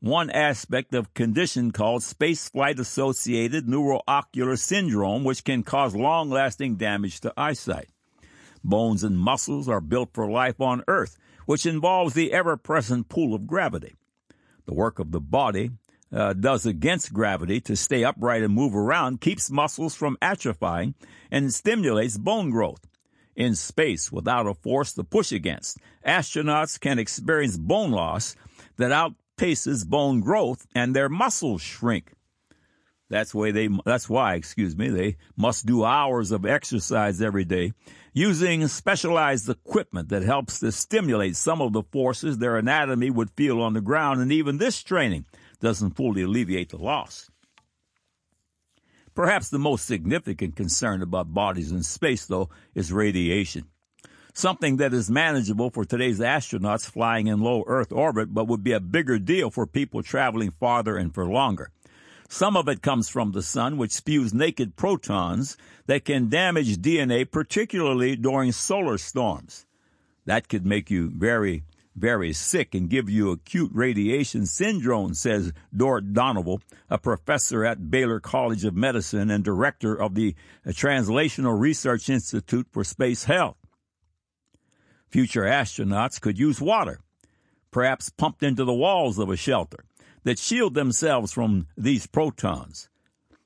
one 0.00 0.28
aspect 0.28 0.94
of 0.94 1.14
condition 1.14 1.70
called 1.70 2.02
spaceflight 2.02 2.78
associated 2.78 3.64
neuroocular 3.66 4.58
syndrome, 4.58 5.24
which 5.24 5.42
can 5.42 5.62
cause 5.62 5.96
long 5.96 6.28
lasting 6.28 6.74
damage 6.74 7.18
to 7.20 7.32
eyesight. 7.34 7.88
Bones 8.62 9.02
and 9.02 9.18
muscles 9.18 9.70
are 9.70 9.80
built 9.80 10.10
for 10.12 10.30
life 10.30 10.60
on 10.60 10.84
Earth, 10.86 11.16
which 11.46 11.64
involves 11.64 12.12
the 12.12 12.30
ever 12.30 12.58
present 12.58 13.08
pull 13.08 13.34
of 13.34 13.46
gravity. 13.46 13.94
The 14.66 14.74
work 14.74 14.98
of 14.98 15.12
the 15.12 15.20
body 15.20 15.70
uh, 16.12 16.32
does 16.32 16.66
against 16.66 17.12
gravity 17.12 17.60
to 17.60 17.76
stay 17.76 18.04
upright 18.04 18.42
and 18.42 18.54
move 18.54 18.74
around 18.74 19.20
keeps 19.20 19.50
muscles 19.50 19.94
from 19.94 20.16
atrophying 20.22 20.94
and 21.30 21.52
stimulates 21.52 22.18
bone 22.18 22.50
growth. 22.50 22.86
In 23.36 23.56
space, 23.56 24.12
without 24.12 24.46
a 24.46 24.54
force 24.54 24.92
to 24.92 25.02
push 25.02 25.32
against, 25.32 25.78
astronauts 26.06 26.78
can 26.78 27.00
experience 27.00 27.56
bone 27.56 27.90
loss 27.90 28.36
that 28.76 28.92
outpaces 28.92 29.84
bone 29.86 30.20
growth 30.20 30.66
and 30.74 30.94
their 30.94 31.08
muscles 31.08 31.60
shrink. 31.60 32.12
That's 33.10 33.34
why 33.34 33.50
they, 33.50 33.68
that's 33.84 34.08
why, 34.08 34.34
excuse 34.34 34.76
me, 34.76 34.88
they 34.88 35.16
must 35.36 35.66
do 35.66 35.84
hours 35.84 36.30
of 36.30 36.46
exercise 36.46 37.20
every 37.20 37.44
day 37.44 37.72
using 38.12 38.66
specialized 38.68 39.48
equipment 39.48 40.08
that 40.08 40.22
helps 40.22 40.60
to 40.60 40.72
stimulate 40.72 41.36
some 41.36 41.60
of 41.60 41.72
the 41.72 41.82
forces 41.82 42.38
their 42.38 42.56
anatomy 42.56 43.10
would 43.10 43.30
feel 43.32 43.60
on 43.60 43.74
the 43.74 43.80
ground. 43.80 44.20
And 44.20 44.32
even 44.32 44.58
this 44.58 44.82
training 44.82 45.26
doesn't 45.64 45.96
fully 45.96 46.22
alleviate 46.22 46.68
the 46.68 46.76
loss. 46.76 47.30
Perhaps 49.14 49.48
the 49.48 49.58
most 49.58 49.86
significant 49.86 50.56
concern 50.56 51.00
about 51.00 51.32
bodies 51.32 51.72
in 51.72 51.82
space, 51.82 52.26
though, 52.26 52.50
is 52.74 52.92
radiation. 52.92 53.64
Something 54.34 54.76
that 54.76 54.92
is 54.92 55.10
manageable 55.10 55.70
for 55.70 55.84
today's 55.84 56.20
astronauts 56.20 56.84
flying 56.84 57.28
in 57.28 57.40
low 57.40 57.64
Earth 57.66 57.92
orbit, 57.92 58.34
but 58.34 58.46
would 58.46 58.62
be 58.62 58.72
a 58.72 58.80
bigger 58.80 59.18
deal 59.18 59.48
for 59.50 59.66
people 59.66 60.02
traveling 60.02 60.50
farther 60.50 60.98
and 60.98 61.14
for 61.14 61.26
longer. 61.26 61.70
Some 62.28 62.56
of 62.56 62.68
it 62.68 62.82
comes 62.82 63.08
from 63.08 63.32
the 63.32 63.42
sun, 63.42 63.78
which 63.78 63.92
spews 63.92 64.34
naked 64.34 64.76
protons 64.76 65.56
that 65.86 66.04
can 66.04 66.28
damage 66.28 66.76
DNA, 66.78 67.30
particularly 67.30 68.16
during 68.16 68.52
solar 68.52 68.98
storms. 68.98 69.64
That 70.26 70.48
could 70.48 70.66
make 70.66 70.90
you 70.90 71.10
very 71.10 71.62
very 71.96 72.32
sick 72.32 72.74
and 72.74 72.90
give 72.90 73.08
you 73.08 73.30
acute 73.30 73.70
radiation 73.72 74.46
syndrome, 74.46 75.14
says 75.14 75.52
Dorit 75.74 76.12
Donoviel, 76.12 76.60
a 76.90 76.98
professor 76.98 77.64
at 77.64 77.90
Baylor 77.90 78.20
College 78.20 78.64
of 78.64 78.74
Medicine 78.74 79.30
and 79.30 79.44
director 79.44 79.94
of 79.94 80.14
the 80.14 80.34
Translational 80.66 81.58
Research 81.58 82.08
Institute 82.08 82.66
for 82.70 82.84
Space 82.84 83.24
Health. 83.24 83.56
Future 85.08 85.42
astronauts 85.42 86.20
could 86.20 86.38
use 86.38 86.60
water, 86.60 86.98
perhaps 87.70 88.10
pumped 88.10 88.42
into 88.42 88.64
the 88.64 88.74
walls 88.74 89.18
of 89.18 89.30
a 89.30 89.36
shelter, 89.36 89.84
that 90.24 90.38
shield 90.38 90.74
themselves 90.74 91.32
from 91.32 91.68
these 91.76 92.06
protons. 92.06 92.88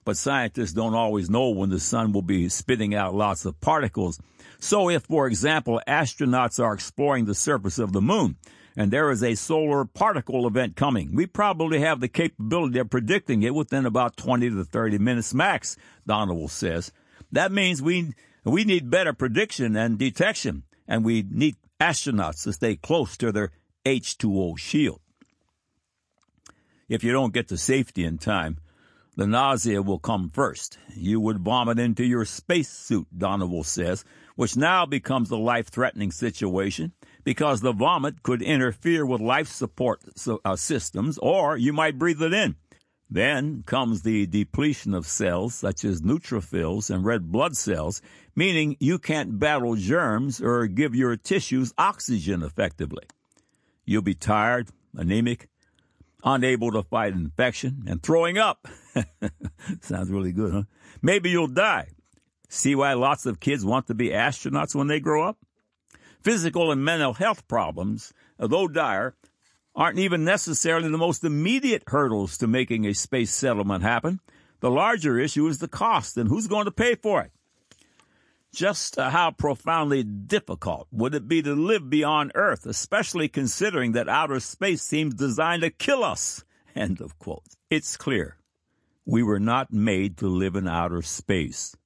But 0.05 0.17
scientists 0.17 0.73
don't 0.73 0.95
always 0.95 1.29
know 1.29 1.51
when 1.51 1.69
the 1.69 1.79
sun 1.79 2.13
will 2.13 2.23
be 2.23 2.49
spitting 2.49 2.95
out 2.95 3.15
lots 3.15 3.45
of 3.45 3.61
particles 3.61 4.19
so 4.61 4.91
if, 4.91 5.05
for 5.05 5.27
example, 5.27 5.81
astronauts 5.87 6.63
are 6.63 6.75
exploring 6.75 7.25
the 7.25 7.35
surface 7.35 7.79
of 7.79 7.93
the 7.93 8.01
moon, 8.01 8.37
and 8.77 8.91
there 8.91 9.11
is 9.11 9.23
a 9.23 9.35
solar 9.35 9.85
particle 9.85 10.47
event 10.47 10.77
coming. 10.77 11.15
We 11.15 11.27
probably 11.27 11.81
have 11.81 12.01
the 12.01 12.09
capability 12.09 12.79
of 12.79 12.91
predicting 12.91 13.43
it 13.43 13.55
within 13.55 13.87
about 13.87 14.17
20 14.17 14.51
to 14.51 14.65
30 14.65 14.99
minutes 14.99 15.35
max, 15.35 15.77
Donoviel 16.09 16.49
says. 16.49 16.93
That 17.33 17.51
means 17.53 17.83
we, 17.83 18.13
we 18.45 18.65
need 18.65 18.91
better 18.91 19.13
prediction 19.13 19.77
and 19.77 19.99
detection, 19.99 20.63
and 20.87 21.05
we 21.05 21.25
need 21.29 21.57
astronauts 21.81 22.45
to 22.45 22.53
stay 22.53 22.77
close 22.77 23.17
to 23.17 23.33
their 23.33 23.51
H2O 23.85 24.59
shield. 24.59 25.01
If 26.89 27.05
you 27.05 27.13
don't 27.13 27.35
get 27.35 27.49
to 27.49 27.59
safety 27.59 28.05
in 28.05 28.19
time, 28.19 28.59
the 29.17 29.27
nausea 29.27 29.83
will 29.83 29.99
come 29.99 30.31
first. 30.31 30.79
You 30.95 31.21
would 31.21 31.41
vomit 31.41 31.81
into 31.81 32.05
your 32.05 32.25
spacesuit, 32.25 33.09
Donoviel 33.17 33.65
says, 33.65 34.05
which 34.39 34.57
now 34.57 34.87
becomes 34.87 35.33
a 35.33 35.37
life-threatening 35.37 36.13
situation 36.13 36.93
because 37.25 37.61
the 37.61 37.73
vomit 37.73 38.23
could 38.23 38.41
interfere 38.41 39.05
with 39.05 39.21
life 39.21 39.49
support 39.49 40.01
uh, 40.45 40.55
systems 40.55 41.19
or 41.19 41.57
you 41.57 41.73
might 41.73 41.99
breathe 41.99 42.23
it 42.23 42.33
in. 42.33 42.55
Then 43.11 43.65
comes 43.67 44.03
the 44.03 44.29
depletion 44.29 44.95
of 44.95 45.09
cells 45.09 45.57
such 45.57 45.85
as 45.85 46.03
neutrophils 46.03 46.89
and 46.89 47.05
red 47.05 47.33
blood 47.33 47.57
cells, 47.57 48.01
meaning 48.37 48.77
you 48.79 49.01
can't 49.01 49.41
battle 49.41 49.75
germs 49.75 50.41
or 50.41 50.69
give 50.69 50.95
your 50.95 51.17
tissues 51.17 51.75
oxygen 51.77 52.45
effectively. 52.45 53.07
You'll 53.87 54.03
be 54.03 54.15
tired, 54.15 54.69
anemic, 54.95 55.49
unable 56.23 56.71
to 56.71 56.85
fight 56.85 57.13
infection, 57.13 57.83
and 57.89 58.01
throwing 58.01 58.39
up. 58.39 58.69
Sounds 59.81 60.11
really 60.11 60.31
good, 60.31 60.53
huh? 60.53 60.63
Maybe 61.03 61.31
you'll 61.31 61.49
die. 61.49 61.89
See 62.49 62.75
why 62.75 62.95
lots 62.95 63.27
of 63.27 63.41
kids 63.41 63.65
want 63.65 63.87
to 63.89 63.95
be 63.95 64.09
astronauts 64.09 64.75
when 64.75 64.87
they 64.87 65.01
grow 65.01 65.29
up? 65.29 65.39
Physical 66.23 66.73
and 66.73 66.85
mental 66.85 67.13
health 67.13 67.47
problems, 67.47 68.13
though 68.39 68.69
dire, 68.69 69.15
aren't 69.75 69.99
even 69.99 70.25
necessarily 70.25 70.91
the 70.91 70.99
most 70.99 71.25
immediate 71.25 71.85
hurdles 71.87 72.39
to 72.39 72.47
making 72.47 72.87
a 72.87 72.95
space 72.95 73.33
settlement 73.33 73.83
happen. 73.83 74.21
The 74.61 74.71
larger 74.71 75.19
issue 75.19 75.47
is 75.47 75.59
the 75.59 75.69
cost 75.69 76.17
and 76.17 76.29
who's 76.29 76.49
going 76.49 76.65
to 76.65 76.73
pay 76.73 76.97
for 76.97 77.23
it. 77.23 77.31
Just 78.53 78.99
uh, 78.99 79.11
how 79.11 79.31
profoundly 79.31 80.03
difficult 80.03 80.89
would 80.91 81.15
it 81.15 81.29
be 81.29 81.43
to 81.43 81.55
live 81.55 81.89
beyond 81.89 82.33
Earth, 82.35 82.67
especially 82.67 83.29
considering 83.29 83.93
that 83.93 84.09
outer 84.09 84.41
space 84.41 84.83
seems 84.83 85.15
designed 85.15 85.63
to 85.63 85.71
kill 85.71 86.03
us? 86.03 86.45
End 86.75 87.01
of 87.01 87.19
quote. 87.19 87.45
It's 87.71 87.97
clear. 87.97 88.37
We 89.05 89.23
were 89.23 89.39
not 89.39 89.73
made 89.73 90.17
to 90.19 90.29
live 90.29 90.57
in 90.57 90.67
outer 90.67 91.03
space. 91.03 91.77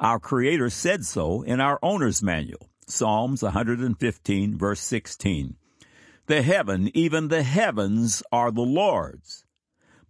Our 0.00 0.18
Creator 0.18 0.70
said 0.70 1.04
so 1.04 1.42
in 1.42 1.60
our 1.60 1.78
owner's 1.82 2.22
manual, 2.22 2.70
Psalms 2.86 3.42
115, 3.42 4.56
verse 4.56 4.80
16. 4.80 5.56
The 6.24 6.40
heaven, 6.40 6.90
even 6.94 7.28
the 7.28 7.42
heavens, 7.42 8.22
are 8.32 8.50
the 8.50 8.62
Lord's, 8.62 9.44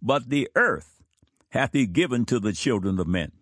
but 0.01 0.29
the 0.29 0.47
earth 0.55 1.03
hath 1.49 1.73
he 1.73 1.87
given 1.87 2.23
to 2.27 2.39
the 2.39 2.53
children 2.53 2.99
of 2.99 3.07
men. 3.07 3.33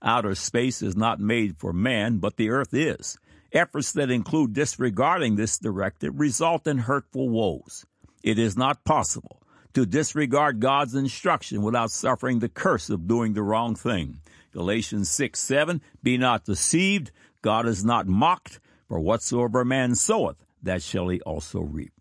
Outer 0.00 0.34
space 0.34 0.80
is 0.80 0.96
not 0.96 1.20
made 1.20 1.58
for 1.58 1.74
man, 1.74 2.20
but 2.20 2.38
the 2.38 2.48
earth 2.48 2.72
is. 2.72 3.18
Efforts 3.52 3.92
that 3.92 4.10
include 4.10 4.54
disregarding 4.54 5.36
this 5.36 5.58
directive 5.58 6.18
result 6.18 6.66
in 6.66 6.78
hurtful 6.78 7.28
woes. 7.28 7.84
It 8.22 8.38
is 8.38 8.56
not 8.56 8.84
possible 8.84 9.42
to 9.74 9.84
disregard 9.84 10.60
God's 10.60 10.94
instruction 10.94 11.60
without 11.60 11.90
suffering 11.90 12.38
the 12.38 12.48
curse 12.48 12.88
of 12.88 13.06
doing 13.06 13.34
the 13.34 13.42
wrong 13.42 13.74
thing. 13.74 14.20
Galatians 14.54 15.10
6 15.10 15.40
7, 15.40 15.82
Be 16.02 16.16
not 16.16 16.44
deceived, 16.44 17.10
God 17.42 17.66
is 17.66 17.84
not 17.84 18.06
mocked, 18.06 18.60
for 18.86 19.00
whatsoever 19.00 19.62
a 19.62 19.66
man 19.66 19.96
soweth, 19.96 20.36
that 20.62 20.80
shall 20.80 21.08
he 21.08 21.20
also 21.22 21.60
reap. 21.60 21.92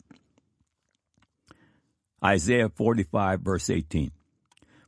Isaiah 2.24 2.70
45 2.70 3.42
verse 3.42 3.70
18. 3.72 4.12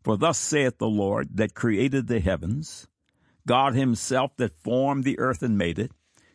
For 0.03 0.15
thus 0.15 0.38
saith 0.38 0.77
the 0.77 0.88
Lord 0.88 1.36
that 1.38 1.55
created 1.55 2.07
the 2.07 2.19
heavens, 2.19 2.88
God 3.48 3.74
himself 3.74 4.38
that 4.38 4.62
formed 4.62 5.03
the 5.03 5.17
earth 5.17 5.41
and 5.41 5.57
made 5.57 5.79
it, 5.79 5.91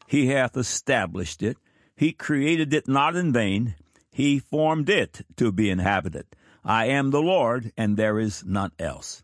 he 0.08 0.26
hath 0.26 0.56
established 0.56 1.44
it, 1.44 1.56
he 1.94 2.12
created 2.12 2.74
it 2.74 2.88
not 2.88 3.14
in 3.14 3.32
vain, 3.32 3.76
he 4.10 4.40
formed 4.40 4.90
it 4.90 5.24
to 5.36 5.52
be 5.52 5.70
inhabited. 5.70 6.26
I 6.64 6.86
am 6.86 7.10
the 7.10 7.22
Lord, 7.22 7.72
and 7.76 7.96
there 7.96 8.18
is 8.18 8.44
none 8.44 8.72
else. 8.80 9.22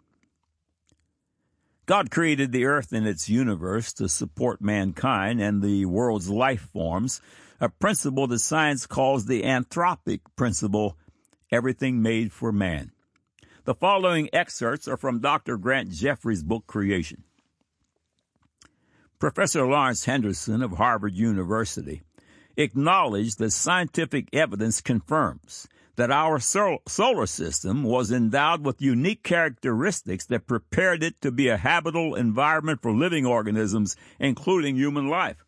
God 1.86 2.10
created 2.10 2.50
the 2.50 2.64
earth 2.64 2.92
and 2.92 3.06
its 3.06 3.28
universe 3.28 3.92
to 3.94 4.08
support 4.08 4.60
mankind 4.60 5.40
and 5.40 5.62
the 5.62 5.84
world's 5.84 6.28
life 6.28 6.68
forms, 6.72 7.20
a 7.60 7.68
principle 7.68 8.26
that 8.26 8.40
science 8.40 8.86
calls 8.86 9.26
the 9.26 9.44
anthropic 9.44 10.20
principle, 10.34 10.98
everything 11.52 12.02
made 12.02 12.32
for 12.32 12.50
man. 12.50 12.90
The 13.64 13.74
following 13.74 14.28
excerpts 14.32 14.88
are 14.88 14.96
from 14.96 15.20
Dr. 15.20 15.56
Grant 15.56 15.90
Jeffrey's 15.90 16.42
book 16.42 16.66
Creation. 16.66 17.22
Professor 19.20 19.64
Lawrence 19.64 20.04
Henderson 20.04 20.62
of 20.62 20.72
Harvard 20.72 21.14
University 21.14 22.02
acknowledged 22.56 23.38
that 23.38 23.52
scientific 23.52 24.28
evidence 24.32 24.80
confirms 24.80 25.68
that 25.96 26.10
our 26.10 26.38
solar 26.38 27.26
system 27.26 27.82
was 27.82 28.12
endowed 28.12 28.64
with 28.64 28.80
unique 28.80 29.22
characteristics 29.22 30.26
that 30.26 30.46
prepared 30.46 31.02
it 31.02 31.20
to 31.22 31.30
be 31.30 31.48
a 31.48 31.56
habitable 31.56 32.14
environment 32.14 32.80
for 32.80 32.92
living 32.92 33.26
organisms, 33.26 33.96
including 34.18 34.76
human 34.76 35.08
life. 35.08 35.44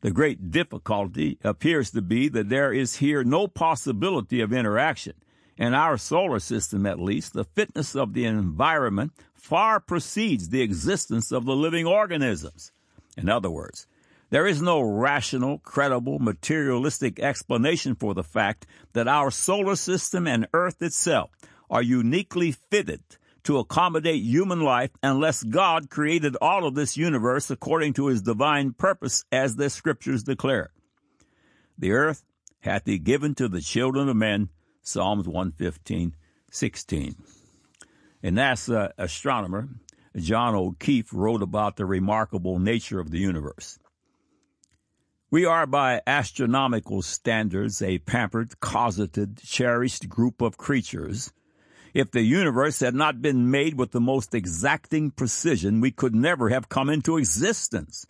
The 0.00 0.10
great 0.12 0.50
difficulty 0.50 1.38
appears 1.42 1.90
to 1.90 2.02
be 2.02 2.28
that 2.28 2.48
there 2.48 2.72
is 2.72 2.96
here 2.96 3.24
no 3.24 3.48
possibility 3.48 4.40
of 4.40 4.52
interaction. 4.52 5.14
In 5.56 5.74
our 5.74 5.96
solar 5.96 6.38
system, 6.38 6.86
at 6.86 7.00
least, 7.00 7.32
the 7.32 7.44
fitness 7.44 7.96
of 7.96 8.12
the 8.12 8.24
environment 8.24 9.12
far 9.34 9.80
precedes 9.80 10.50
the 10.50 10.62
existence 10.62 11.32
of 11.32 11.46
the 11.46 11.56
living 11.56 11.86
organisms. 11.86 12.72
In 13.16 13.28
other 13.28 13.50
words, 13.50 13.86
there 14.30 14.46
is 14.46 14.60
no 14.60 14.80
rational, 14.80 15.58
credible, 15.58 16.18
materialistic 16.18 17.20
explanation 17.20 17.94
for 17.94 18.14
the 18.14 18.24
fact 18.24 18.66
that 18.92 19.08
our 19.08 19.30
solar 19.30 19.76
system 19.76 20.26
and 20.26 20.48
Earth 20.52 20.82
itself 20.82 21.30
are 21.70 21.82
uniquely 21.82 22.52
fitted 22.52 23.02
to 23.46 23.58
accommodate 23.58 24.22
human 24.22 24.60
life 24.60 24.90
unless 25.04 25.44
God 25.44 25.88
created 25.88 26.36
all 26.40 26.66
of 26.66 26.74
this 26.74 26.96
universe 26.96 27.48
according 27.48 27.92
to 27.92 28.08
his 28.08 28.22
divine 28.22 28.72
purpose 28.72 29.24
as 29.30 29.54
the 29.54 29.70
scriptures 29.70 30.24
declare. 30.24 30.72
The 31.78 31.92
earth 31.92 32.24
hath 32.60 32.86
he 32.86 32.98
given 32.98 33.36
to 33.36 33.46
the 33.46 33.60
children 33.60 34.08
of 34.08 34.16
men, 34.16 34.48
Psalms 34.82 35.28
115, 35.28 36.16
16. 36.50 37.14
A 38.24 38.28
NASA 38.28 38.86
uh, 38.86 38.88
astronomer, 38.98 39.68
John 40.16 40.56
O'Keefe, 40.56 41.12
wrote 41.12 41.42
about 41.42 41.76
the 41.76 41.86
remarkable 41.86 42.58
nature 42.58 42.98
of 42.98 43.12
the 43.12 43.18
universe. 43.18 43.78
We 45.28 45.44
are, 45.44 45.66
by 45.66 46.02
astronomical 46.06 47.02
standards, 47.02 47.82
a 47.82 47.98
pampered, 47.98 48.60
cosseted, 48.60 49.38
cherished 49.42 50.08
group 50.08 50.40
of 50.40 50.56
creatures. 50.56 51.32
If 51.92 52.12
the 52.12 52.22
universe 52.22 52.78
had 52.78 52.94
not 52.94 53.20
been 53.20 53.50
made 53.50 53.76
with 53.76 53.90
the 53.90 54.00
most 54.00 54.36
exacting 54.36 55.10
precision, 55.10 55.80
we 55.80 55.90
could 55.90 56.14
never 56.14 56.50
have 56.50 56.68
come 56.68 56.88
into 56.88 57.16
existence. 57.16 58.06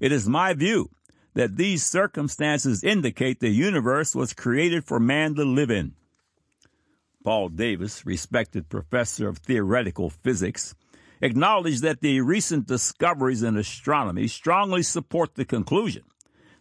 It 0.00 0.10
is 0.10 0.26
my 0.26 0.54
view 0.54 0.88
that 1.34 1.58
these 1.58 1.84
circumstances 1.84 2.82
indicate 2.82 3.40
the 3.40 3.50
universe 3.50 4.14
was 4.14 4.32
created 4.32 4.86
for 4.86 4.98
man 4.98 5.34
to 5.34 5.44
live 5.44 5.70
in. 5.70 5.92
Paul 7.24 7.50
Davies, 7.50 8.06
respected 8.06 8.70
professor 8.70 9.28
of 9.28 9.36
theoretical 9.36 10.08
physics, 10.08 10.74
acknowledged 11.20 11.82
that 11.82 12.00
the 12.00 12.22
recent 12.22 12.66
discoveries 12.66 13.42
in 13.42 13.58
astronomy 13.58 14.28
strongly 14.28 14.82
support 14.82 15.34
the 15.34 15.44
conclusion 15.44 16.04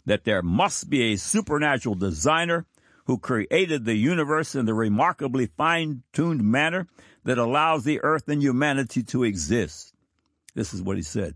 that 0.05 0.23
there 0.23 0.41
must 0.41 0.89
be 0.89 1.13
a 1.13 1.17
supernatural 1.17 1.95
designer 1.95 2.65
who 3.05 3.17
created 3.17 3.85
the 3.85 3.95
universe 3.95 4.55
in 4.55 4.65
the 4.65 4.73
remarkably 4.73 5.45
fine-tuned 5.45 6.43
manner 6.43 6.87
that 7.23 7.37
allows 7.37 7.83
the 7.83 8.01
earth 8.01 8.27
and 8.27 8.41
humanity 8.41 9.03
to 9.03 9.23
exist. 9.23 9.93
This 10.55 10.73
is 10.73 10.81
what 10.81 10.97
he 10.97 11.03
said. 11.03 11.33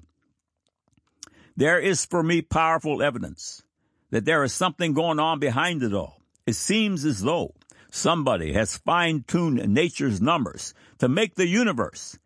There 1.55 1.79
is 1.79 2.05
for 2.05 2.21
me 2.23 2.41
powerful 2.41 3.01
evidence 3.01 3.63
that 4.11 4.25
there 4.25 4.43
is 4.43 4.53
something 4.53 4.93
going 4.93 5.19
on 5.19 5.39
behind 5.39 5.83
it 5.83 5.93
all. 5.93 6.21
It 6.45 6.55
seems 6.55 7.03
as 7.03 7.21
though 7.21 7.55
somebody 7.91 8.53
has 8.53 8.77
fine-tuned 8.77 9.67
nature's 9.67 10.21
numbers 10.21 10.73
to 10.99 11.09
make 11.09 11.35
the 11.35 11.47
universe. 11.47 12.17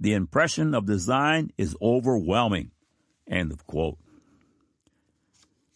The 0.00 0.12
impression 0.12 0.74
of 0.74 0.86
design 0.86 1.52
is 1.56 1.76
overwhelming. 1.80 2.72
End 3.28 3.52
of 3.52 3.66
quote. 3.66 3.98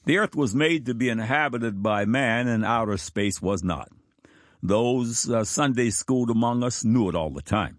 The 0.08 0.16
earth 0.16 0.34
was 0.34 0.54
made 0.54 0.86
to 0.86 0.94
be 0.94 1.10
inhabited 1.10 1.82
by 1.82 2.06
man 2.06 2.48
and 2.48 2.64
outer 2.64 2.96
space 2.96 3.42
was 3.42 3.62
not. 3.62 3.90
Those 4.62 5.28
uh, 5.28 5.44
Sunday 5.44 5.90
schooled 5.90 6.30
among 6.30 6.62
us 6.64 6.82
knew 6.82 7.10
it 7.10 7.14
all 7.14 7.28
the 7.28 7.42
time. 7.42 7.78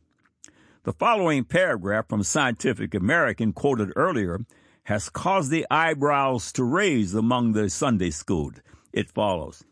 The 0.83 0.93
following 0.93 1.43
paragraph 1.43 2.07
from 2.07 2.21
Scientific 2.21 2.93
American 2.93 3.51
quoted 3.51 3.93
earlier 3.95 4.41
has 4.83 5.09
caused 5.09 5.49
the 5.49 5.65
eyebrows 5.71 6.51
to 6.51 6.63
raise 6.63 7.15
among 7.15 7.53
the 7.53 7.67
Sunday 7.67 8.11
schooled. 8.11 8.61
It 8.93 9.09
follows. 9.09 9.63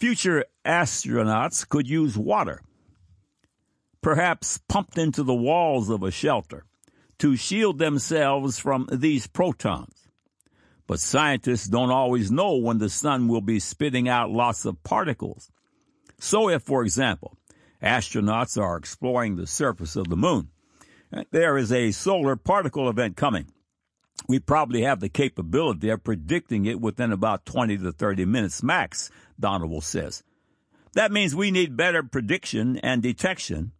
Future 0.00 0.44
astronauts 0.66 1.68
could 1.68 1.88
use 1.88 2.18
water, 2.18 2.62
perhaps 4.00 4.58
pumped 4.68 4.98
into 4.98 5.22
the 5.22 5.32
walls 5.32 5.88
of 5.88 6.02
a 6.02 6.10
shelter, 6.10 6.64
to 7.20 7.36
shield 7.36 7.78
themselves 7.78 8.58
from 8.58 8.88
these 8.90 9.28
protons. 9.28 10.01
But 10.86 11.00
scientists 11.00 11.68
don't 11.68 11.90
always 11.90 12.30
know 12.30 12.56
when 12.56 12.78
the 12.78 12.88
sun 12.88 13.28
will 13.28 13.40
be 13.40 13.60
spitting 13.60 14.08
out 14.08 14.30
lots 14.30 14.64
of 14.64 14.82
particles. 14.82 15.50
So 16.18 16.48
if, 16.48 16.62
for 16.62 16.82
example, 16.82 17.36
astronauts 17.82 18.60
are 18.60 18.76
exploring 18.76 19.36
the 19.36 19.46
surface 19.46 19.96
of 19.96 20.08
the 20.08 20.16
moon, 20.16 20.48
there 21.30 21.56
is 21.56 21.72
a 21.72 21.92
solar 21.92 22.36
particle 22.36 22.88
event 22.88 23.16
coming. 23.16 23.46
We 24.28 24.38
probably 24.38 24.82
have 24.82 25.00
the 25.00 25.08
capability 25.08 25.88
of 25.88 26.04
predicting 26.04 26.66
it 26.66 26.80
within 26.80 27.12
about 27.12 27.44
20 27.44 27.78
to 27.78 27.92
30 27.92 28.24
minutes 28.24 28.62
max, 28.62 29.10
Donovan 29.38 29.80
says. 29.80 30.22
That 30.94 31.12
means 31.12 31.34
we 31.34 31.50
need 31.50 31.76
better 31.76 32.02
prediction 32.02 32.78
and 32.78 33.02
detection, 33.02 33.72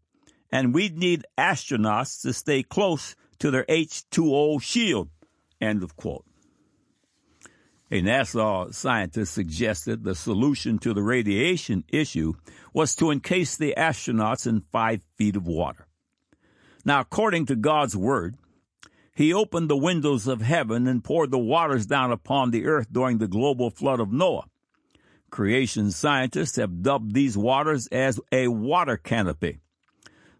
and 0.50 0.74
we 0.74 0.88
need 0.88 1.26
astronauts 1.38 2.22
to 2.22 2.32
stay 2.32 2.62
close 2.62 3.14
to 3.38 3.50
their 3.50 3.64
H2O 3.64 4.60
shield. 4.62 5.10
End 5.60 5.82
of 5.82 5.96
quote. 5.96 6.24
A 7.92 8.00
NASA 8.00 8.72
scientist 8.72 9.34
suggested 9.34 10.02
the 10.02 10.14
solution 10.14 10.78
to 10.78 10.94
the 10.94 11.02
radiation 11.02 11.84
issue 11.88 12.32
was 12.72 12.96
to 12.96 13.10
encase 13.10 13.58
the 13.58 13.74
astronauts 13.76 14.46
in 14.46 14.62
five 14.72 15.02
feet 15.18 15.36
of 15.36 15.46
water. 15.46 15.86
Now, 16.86 17.00
according 17.00 17.44
to 17.46 17.54
God's 17.54 17.94
word, 17.94 18.38
he 19.14 19.34
opened 19.34 19.68
the 19.68 19.76
windows 19.76 20.26
of 20.26 20.40
heaven 20.40 20.86
and 20.86 21.04
poured 21.04 21.30
the 21.30 21.38
waters 21.38 21.84
down 21.84 22.12
upon 22.12 22.50
the 22.50 22.64
earth 22.64 22.90
during 22.90 23.18
the 23.18 23.28
global 23.28 23.68
flood 23.68 24.00
of 24.00 24.10
Noah. 24.10 24.46
Creation 25.28 25.90
scientists 25.90 26.56
have 26.56 26.82
dubbed 26.82 27.12
these 27.12 27.36
waters 27.36 27.88
as 27.88 28.18
a 28.32 28.48
water 28.48 28.96
canopy. 28.96 29.58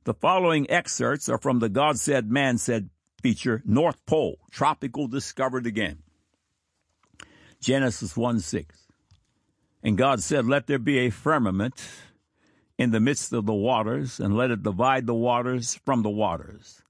The 0.05 0.15
following 0.15 0.71
excerpts 0.71 1.29
are 1.29 1.37
from 1.37 1.59
the 1.59 1.69
God 1.69 1.99
Said, 1.99 2.31
Man 2.31 2.57
Said 2.57 2.89
feature, 3.23 3.63
North 3.67 4.07
Pole, 4.07 4.39
Tropical 4.51 5.07
Discovered 5.07 5.67
Again. 5.67 5.99
Genesis 7.63 8.17
1 8.17 8.41
6. 8.41 8.89
And 9.85 9.97
God 9.97 10.21
said, 10.21 10.47
Let 10.47 10.67
there 10.67 10.81
be 10.81 10.99
a 10.99 11.11
firmament 11.11 11.89
in 12.77 12.91
the 12.91 12.99
midst 12.99 13.33
of 13.33 13.47
the 13.47 13.55
waters, 13.55 14.19
and 14.19 14.37
let 14.37 14.51
it 14.51 14.65
divide 14.65 15.07
the 15.07 15.15
waters 15.15 15.77
from 15.85 16.03
the 16.03 16.11
waters. 16.11 16.83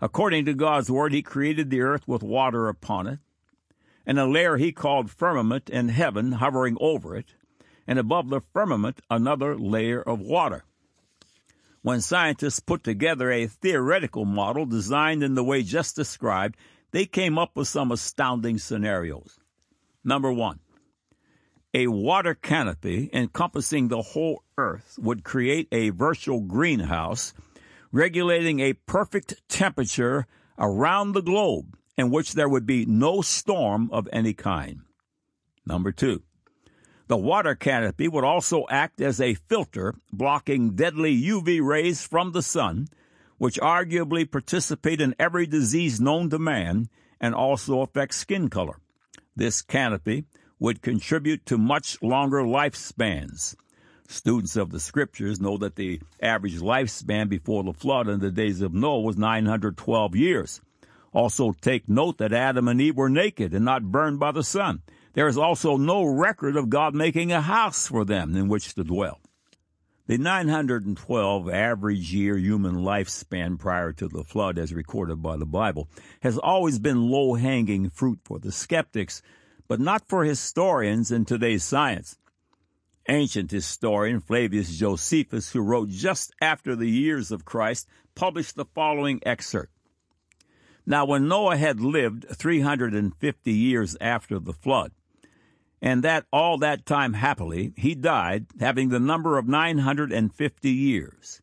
According 0.00 0.44
to 0.44 0.54
God's 0.54 0.88
word, 0.88 1.12
He 1.12 1.22
created 1.22 1.70
the 1.70 1.80
earth 1.80 2.06
with 2.06 2.22
water 2.22 2.68
upon 2.68 3.08
it, 3.08 3.18
and 4.06 4.16
a 4.16 4.24
layer 4.24 4.58
He 4.58 4.70
called 4.70 5.10
firmament 5.10 5.68
in 5.68 5.88
heaven 5.88 6.30
hovering 6.30 6.76
over 6.80 7.16
it, 7.16 7.34
and 7.88 7.98
above 7.98 8.28
the 8.28 8.42
firmament 8.52 9.00
another 9.10 9.58
layer 9.58 10.00
of 10.00 10.20
water. 10.20 10.62
When 11.82 12.00
scientists 12.00 12.60
put 12.60 12.84
together 12.84 13.32
a 13.32 13.48
theoretical 13.48 14.24
model 14.24 14.66
designed 14.66 15.24
in 15.24 15.34
the 15.34 15.42
way 15.42 15.64
just 15.64 15.96
described, 15.96 16.56
they 16.92 17.06
came 17.06 17.38
up 17.38 17.56
with 17.56 17.66
some 17.66 17.90
astounding 17.90 18.58
scenarios. 18.58 19.40
Number 20.04 20.32
one, 20.32 20.58
a 21.74 21.86
water 21.86 22.34
canopy 22.34 23.08
encompassing 23.12 23.88
the 23.88 24.02
whole 24.02 24.42
earth 24.58 24.98
would 25.00 25.24
create 25.24 25.68
a 25.72 25.90
virtual 25.90 26.40
greenhouse 26.40 27.32
regulating 27.92 28.60
a 28.60 28.72
perfect 28.72 29.34
temperature 29.48 30.26
around 30.58 31.12
the 31.12 31.22
globe 31.22 31.76
in 31.96 32.10
which 32.10 32.32
there 32.32 32.48
would 32.48 32.66
be 32.66 32.84
no 32.84 33.20
storm 33.22 33.88
of 33.92 34.08
any 34.12 34.34
kind. 34.34 34.80
Number 35.64 35.92
two, 35.92 36.22
the 37.06 37.16
water 37.16 37.54
canopy 37.54 38.08
would 38.08 38.24
also 38.24 38.66
act 38.70 39.00
as 39.00 39.20
a 39.20 39.34
filter 39.34 39.94
blocking 40.12 40.74
deadly 40.74 41.20
UV 41.20 41.62
rays 41.62 42.06
from 42.06 42.32
the 42.32 42.42
sun, 42.42 42.88
which 43.38 43.60
arguably 43.60 44.30
participate 44.30 45.00
in 45.00 45.14
every 45.18 45.46
disease 45.46 46.00
known 46.00 46.30
to 46.30 46.38
man 46.38 46.88
and 47.20 47.34
also 47.34 47.80
affect 47.80 48.14
skin 48.14 48.48
color. 48.48 48.78
This 49.34 49.62
canopy 49.62 50.24
would 50.58 50.82
contribute 50.82 51.44
to 51.46 51.58
much 51.58 52.00
longer 52.02 52.42
lifespans. 52.42 53.56
Students 54.08 54.56
of 54.56 54.70
the 54.70 54.80
scriptures 54.80 55.40
know 55.40 55.56
that 55.56 55.76
the 55.76 56.00
average 56.20 56.60
lifespan 56.60 57.28
before 57.28 57.64
the 57.64 57.72
flood 57.72 58.08
in 58.08 58.20
the 58.20 58.30
days 58.30 58.60
of 58.60 58.74
Noah 58.74 59.00
was 59.00 59.16
912 59.16 60.14
years. 60.14 60.60
Also 61.12 61.52
take 61.52 61.88
note 61.88 62.18
that 62.18 62.32
Adam 62.32 62.68
and 62.68 62.80
Eve 62.80 62.96
were 62.96 63.08
naked 63.08 63.54
and 63.54 63.64
not 63.64 63.90
burned 63.90 64.18
by 64.20 64.32
the 64.32 64.44
sun. 64.44 64.82
There 65.14 65.28
is 65.28 65.36
also 65.36 65.76
no 65.76 66.04
record 66.04 66.56
of 66.56 66.70
God 66.70 66.94
making 66.94 67.32
a 67.32 67.40
house 67.40 67.86
for 67.86 68.04
them 68.04 68.36
in 68.36 68.48
which 68.48 68.74
to 68.74 68.84
dwell. 68.84 69.20
The 70.08 70.18
912 70.18 71.48
average 71.48 72.12
year 72.12 72.36
human 72.36 72.74
lifespan 72.74 73.56
prior 73.56 73.92
to 73.92 74.08
the 74.08 74.24
flood, 74.24 74.58
as 74.58 74.74
recorded 74.74 75.22
by 75.22 75.36
the 75.36 75.46
Bible, 75.46 75.88
has 76.22 76.36
always 76.38 76.80
been 76.80 77.08
low 77.08 77.34
hanging 77.34 77.88
fruit 77.88 78.18
for 78.24 78.40
the 78.40 78.50
skeptics, 78.50 79.22
but 79.68 79.78
not 79.78 80.08
for 80.08 80.24
historians 80.24 81.12
in 81.12 81.24
today's 81.24 81.62
science. 81.62 82.18
Ancient 83.08 83.52
historian 83.52 84.20
Flavius 84.20 84.76
Josephus, 84.76 85.52
who 85.52 85.60
wrote 85.60 85.88
just 85.88 86.34
after 86.40 86.74
the 86.74 86.90
years 86.90 87.30
of 87.30 87.44
Christ, 87.44 87.86
published 88.16 88.56
the 88.56 88.64
following 88.64 89.20
excerpt. 89.24 89.72
Now, 90.84 91.04
when 91.04 91.28
Noah 91.28 91.56
had 91.56 91.80
lived 91.80 92.26
350 92.28 93.52
years 93.52 93.96
after 94.00 94.40
the 94.40 94.52
flood, 94.52 94.90
and 95.82 96.04
that 96.04 96.24
all 96.32 96.58
that 96.58 96.86
time 96.86 97.12
happily 97.12 97.74
he 97.76 97.94
died, 97.96 98.46
having 98.60 98.88
the 98.88 99.00
number 99.00 99.36
of 99.36 99.48
950 99.48 100.70
years. 100.70 101.42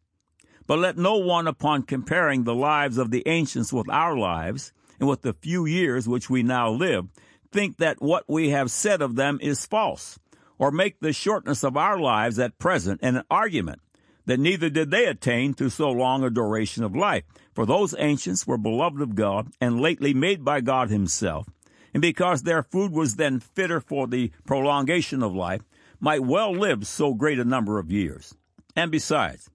But 0.66 0.80
let 0.80 0.98
no 0.98 1.18
one, 1.18 1.46
upon 1.46 1.84
comparing 1.84 2.44
the 2.44 2.56
lives 2.56 2.98
of 2.98 3.12
the 3.12 3.28
ancients 3.28 3.74
with 3.74 3.90
our 3.90 4.16
lives, 4.16 4.72
and 5.00 5.10
with 5.10 5.24
the 5.24 5.34
few 5.34 5.66
years 5.66 6.08
which 6.08 6.30
we 6.30 6.42
now 6.42 6.70
live, 6.70 7.08
think 7.52 7.78
that 7.78 8.02
what 8.02 8.24
we 8.30 8.50
have 8.50 8.72
said 8.72 9.02
of 9.02 9.16
them 9.16 9.40
is 9.42 9.66
false, 9.66 10.18
or 10.58 10.72
make 10.72 11.00
the 11.00 11.12
shortness 11.12 11.64
of 11.64 11.76
our 11.76 12.00
lives 12.00 12.40
at 12.40 12.60
present 12.60 13.00
an 13.02 13.24
argument 13.30 13.82
that 14.26 14.40
neither 14.40 14.70
did 14.70 14.92
they 14.92 15.06
attain 15.06 15.56
to 15.56 15.70
so 15.70 15.90
long 15.90 16.24
a 16.24 16.30
duration 16.30 16.84
of 16.84 16.96
life. 16.96 17.24
For 17.56 17.66
those 17.66 17.96
ancients 17.98 18.46
were 18.46 18.60
beloved 18.60 19.02
of 19.02 19.16
God 19.16 19.48
and 19.60 19.82
lately 19.82 20.14
made 20.14 20.46
by 20.46 20.62
God 20.62 20.90
himself, 20.90 21.48
and 21.94 22.02
because 22.02 22.44
their 22.44 22.64
food 22.64 22.92
was 22.92 23.16
then 23.16 23.40
fitter 23.40 23.80
for 23.80 24.08
the 24.08 24.32
prolongation 24.46 25.24
of 25.24 25.34
life, 25.36 25.62
might 26.00 26.24
well 26.24 26.52
live 26.52 26.88
so 26.88 27.14
great 27.14 27.40
a 27.40 27.44
number 27.44 27.80
of 27.80 27.92
years. 27.92 28.36
And 28.76 28.92
besides, 28.92 29.50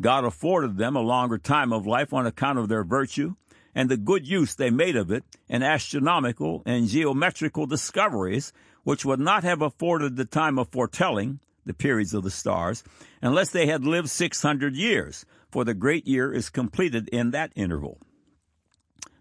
God 0.00 0.24
afforded 0.24 0.76
them 0.76 0.96
a 0.96 1.00
longer 1.00 1.38
time 1.38 1.72
of 1.72 1.86
life 1.86 2.12
on 2.12 2.26
account 2.26 2.58
of 2.58 2.68
their 2.68 2.84
virtue 2.84 3.34
and 3.74 3.88
the 3.88 3.96
good 3.96 4.26
use 4.26 4.54
they 4.54 4.70
made 4.70 4.96
of 4.96 5.10
it 5.10 5.24
in 5.48 5.62
astronomical 5.62 6.62
and 6.64 6.88
geometrical 6.88 7.66
discoveries, 7.66 8.52
which 8.84 9.04
would 9.04 9.20
not 9.20 9.44
have 9.44 9.62
afforded 9.62 10.16
the 10.16 10.24
time 10.24 10.58
of 10.58 10.68
foretelling 10.68 11.40
the 11.66 11.74
periods 11.74 12.14
of 12.14 12.22
the 12.22 12.30
stars 12.30 12.84
unless 13.22 13.50
they 13.50 13.66
had 13.66 13.84
lived 13.84 14.10
600 14.10 14.74
years, 14.74 15.24
for 15.50 15.64
the 15.64 15.74
great 15.74 16.06
year 16.06 16.32
is 16.32 16.50
completed 16.50 17.08
in 17.08 17.30
that 17.30 17.52
interval. 17.54 17.98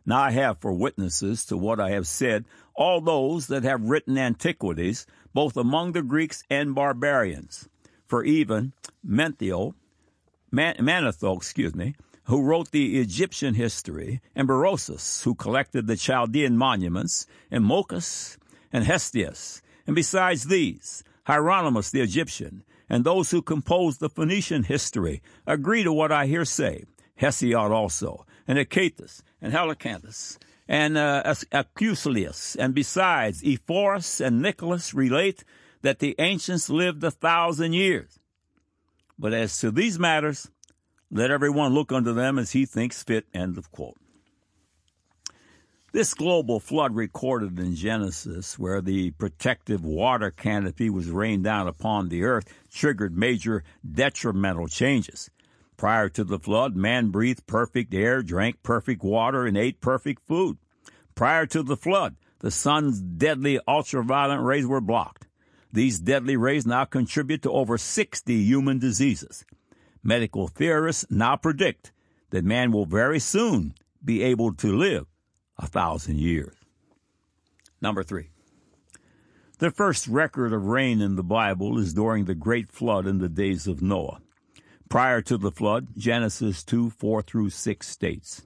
Now 0.05 0.21
I 0.21 0.31
have 0.31 0.59
for 0.59 0.73
witnesses 0.73 1.45
to 1.45 1.57
what 1.57 1.79
I 1.79 1.91
have 1.91 2.07
said 2.07 2.45
all 2.75 3.01
those 3.01 3.47
that 3.47 3.63
have 3.63 3.89
written 3.89 4.17
antiquities, 4.17 5.05
both 5.33 5.55
among 5.55 5.91
the 5.91 6.01
Greeks 6.01 6.43
and 6.49 6.75
barbarians. 6.75 7.69
For 8.07 8.23
even 8.23 8.73
Menthio, 9.05 9.75
Man- 10.51 10.75
Manetho, 10.77 11.35
excuse 11.37 11.75
me, 11.75 11.95
who 12.25 12.41
wrote 12.41 12.71
the 12.71 12.99
Egyptian 12.99 13.55
history, 13.55 14.21
and 14.35 14.47
Berosus, 14.47 15.23
who 15.23 15.35
collected 15.35 15.87
the 15.87 15.97
Chaldean 15.97 16.57
monuments, 16.57 17.27
and 17.51 17.65
Mochus, 17.65 18.37
and 18.71 18.85
Hestius, 18.85 19.61
and 19.85 19.95
besides 19.95 20.45
these, 20.45 21.03
Hieronymus 21.25 21.91
the 21.91 22.01
Egyptian, 22.01 22.63
and 22.89 23.03
those 23.03 23.31
who 23.31 23.41
composed 23.41 23.99
the 23.99 24.09
Phoenician 24.09 24.63
history 24.63 25.21
agree 25.47 25.83
to 25.83 25.91
what 25.91 26.11
I 26.11 26.27
here 26.27 26.45
say. 26.45 26.85
Hesiod 27.19 27.71
also, 27.71 28.25
and 28.47 28.57
Achatus, 28.57 29.21
and 29.43 29.53
Helicanthus, 29.53 30.37
and 30.67 30.97
uh, 30.97 31.35
and 32.57 32.73
besides, 32.73 33.43
Ephorus 33.43 34.21
and 34.21 34.41
Nicholas 34.41 34.93
relate 34.93 35.43
that 35.81 35.99
the 35.99 36.15
ancients 36.17 36.69
lived 36.69 37.03
a 37.03 37.11
thousand 37.11 37.73
years. 37.73 38.17
But 39.19 39.33
as 39.33 39.59
to 39.59 39.69
these 39.69 39.99
matters, 39.99 40.49
let 41.11 41.29
everyone 41.29 41.73
look 41.73 41.91
unto 41.91 42.13
them 42.13 42.39
as 42.39 42.53
he 42.53 42.65
thinks 42.65 43.03
fit. 43.03 43.25
End 43.33 43.57
of 43.57 43.69
quote. 43.71 43.97
This 45.91 46.15
global 46.15 46.59
flood 46.59 46.95
recorded 46.95 47.59
in 47.59 47.75
Genesis, 47.75 48.57
where 48.57 48.81
the 48.81 49.11
protective 49.11 49.85
water 49.85 50.31
canopy 50.31 50.89
was 50.89 51.09
rained 51.09 51.43
down 51.43 51.67
upon 51.67 52.09
the 52.09 52.23
earth, 52.23 52.45
triggered 52.73 53.15
major 53.15 53.63
detrimental 53.87 54.67
changes. 54.67 55.29
Prior 55.83 56.07
to 56.07 56.23
the 56.23 56.39
flood, 56.39 56.77
man 56.77 57.09
breathed 57.09 57.45
perfect 57.45 57.93
air, 57.93 58.23
drank 58.23 58.63
perfect 58.63 59.03
water, 59.03 59.45
and 59.45 59.57
ate 59.57 59.81
perfect 59.81 60.25
food. 60.25 60.57
Prior 61.13 61.45
to 61.47 61.61
the 61.61 61.75
flood, 61.75 62.15
the 62.39 62.51
sun's 62.51 63.01
deadly 63.01 63.59
ultraviolet 63.67 64.39
rays 64.39 64.65
were 64.65 64.79
blocked. 64.79 65.27
These 65.73 65.99
deadly 65.99 66.37
rays 66.37 66.65
now 66.65 66.85
contribute 66.85 67.41
to 67.41 67.51
over 67.51 67.77
60 67.77 68.33
human 68.33 68.79
diseases. 68.79 69.43
Medical 70.01 70.47
theorists 70.47 71.05
now 71.09 71.35
predict 71.35 71.91
that 72.29 72.45
man 72.45 72.71
will 72.71 72.85
very 72.85 73.19
soon 73.19 73.73
be 74.01 74.23
able 74.23 74.53
to 74.53 74.73
live 74.73 75.07
a 75.57 75.67
thousand 75.67 76.17
years. 76.17 76.55
Number 77.81 78.03
three. 78.03 78.29
The 79.57 79.69
first 79.69 80.07
record 80.07 80.53
of 80.53 80.63
rain 80.63 81.01
in 81.01 81.17
the 81.17 81.23
Bible 81.23 81.77
is 81.77 81.93
during 81.93 82.23
the 82.23 82.35
great 82.35 82.69
flood 82.69 83.05
in 83.05 83.17
the 83.17 83.27
days 83.27 83.67
of 83.67 83.81
Noah. 83.81 84.21
Prior 84.89 85.21
to 85.21 85.37
the 85.37 85.51
flood, 85.51 85.87
Genesis 85.97 86.63
2 86.63 86.89
4 86.89 87.21
through 87.23 87.49
6 87.49 87.87
states, 87.87 88.43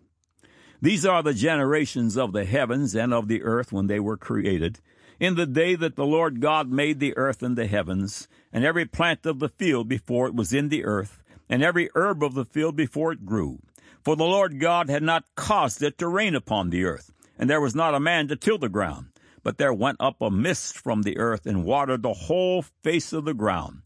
These 0.81 1.05
are 1.05 1.21
the 1.21 1.33
generations 1.33 2.17
of 2.17 2.31
the 2.31 2.45
heavens 2.45 2.95
and 2.95 3.13
of 3.13 3.27
the 3.27 3.43
earth 3.43 3.71
when 3.71 3.87
they 3.87 3.99
were 3.99 4.17
created, 4.17 4.79
in 5.19 5.35
the 5.35 5.45
day 5.45 5.75
that 5.75 5.95
the 5.95 6.05
Lord 6.05 6.39
God 6.39 6.71
made 6.71 6.99
the 6.99 7.17
earth 7.17 7.43
and 7.43 7.57
the 7.57 7.67
heavens, 7.67 8.27
and 8.53 8.63
every 8.63 8.85
plant 8.85 9.25
of 9.25 9.39
the 9.39 9.49
field 9.49 9.89
before 9.89 10.27
it 10.27 10.35
was 10.35 10.53
in 10.53 10.69
the 10.69 10.85
earth, 10.85 11.21
and 11.49 11.63
every 11.63 11.89
herb 11.95 12.23
of 12.23 12.33
the 12.33 12.45
field 12.45 12.75
before 12.75 13.11
it 13.11 13.25
grew. 13.25 13.59
For 14.03 14.15
the 14.15 14.23
Lord 14.23 14.59
God 14.59 14.89
had 14.89 15.03
not 15.03 15.25
caused 15.35 15.81
it 15.81 15.97
to 15.97 16.07
rain 16.07 16.35
upon 16.35 16.69
the 16.69 16.85
earth, 16.85 17.11
and 17.37 17.49
there 17.49 17.61
was 17.61 17.75
not 17.75 17.95
a 17.95 17.99
man 17.99 18.27
to 18.29 18.35
till 18.35 18.57
the 18.57 18.69
ground. 18.69 19.07
But 19.43 19.57
there 19.57 19.73
went 19.73 19.97
up 19.99 20.21
a 20.21 20.29
mist 20.29 20.77
from 20.77 21.03
the 21.03 21.17
earth 21.17 21.45
and 21.45 21.63
watered 21.63 22.03
the 22.03 22.13
whole 22.13 22.61
face 22.61 23.13
of 23.13 23.25
the 23.25 23.33
ground. 23.33 23.81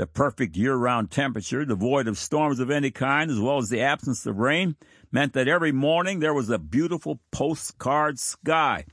The 0.00 0.06
perfect 0.06 0.56
year 0.56 0.76
round 0.76 1.10
temperature, 1.10 1.66
devoid 1.66 2.08
of 2.08 2.16
storms 2.16 2.58
of 2.58 2.70
any 2.70 2.90
kind, 2.90 3.30
as 3.30 3.38
well 3.38 3.58
as 3.58 3.68
the 3.68 3.82
absence 3.82 4.24
of 4.24 4.38
rain, 4.38 4.76
meant 5.12 5.34
that 5.34 5.46
every 5.46 5.72
morning 5.72 6.20
there 6.20 6.32
was 6.32 6.48
a 6.48 6.58
beautiful 6.58 7.20
postcard 7.30 8.18
sky, 8.18 8.86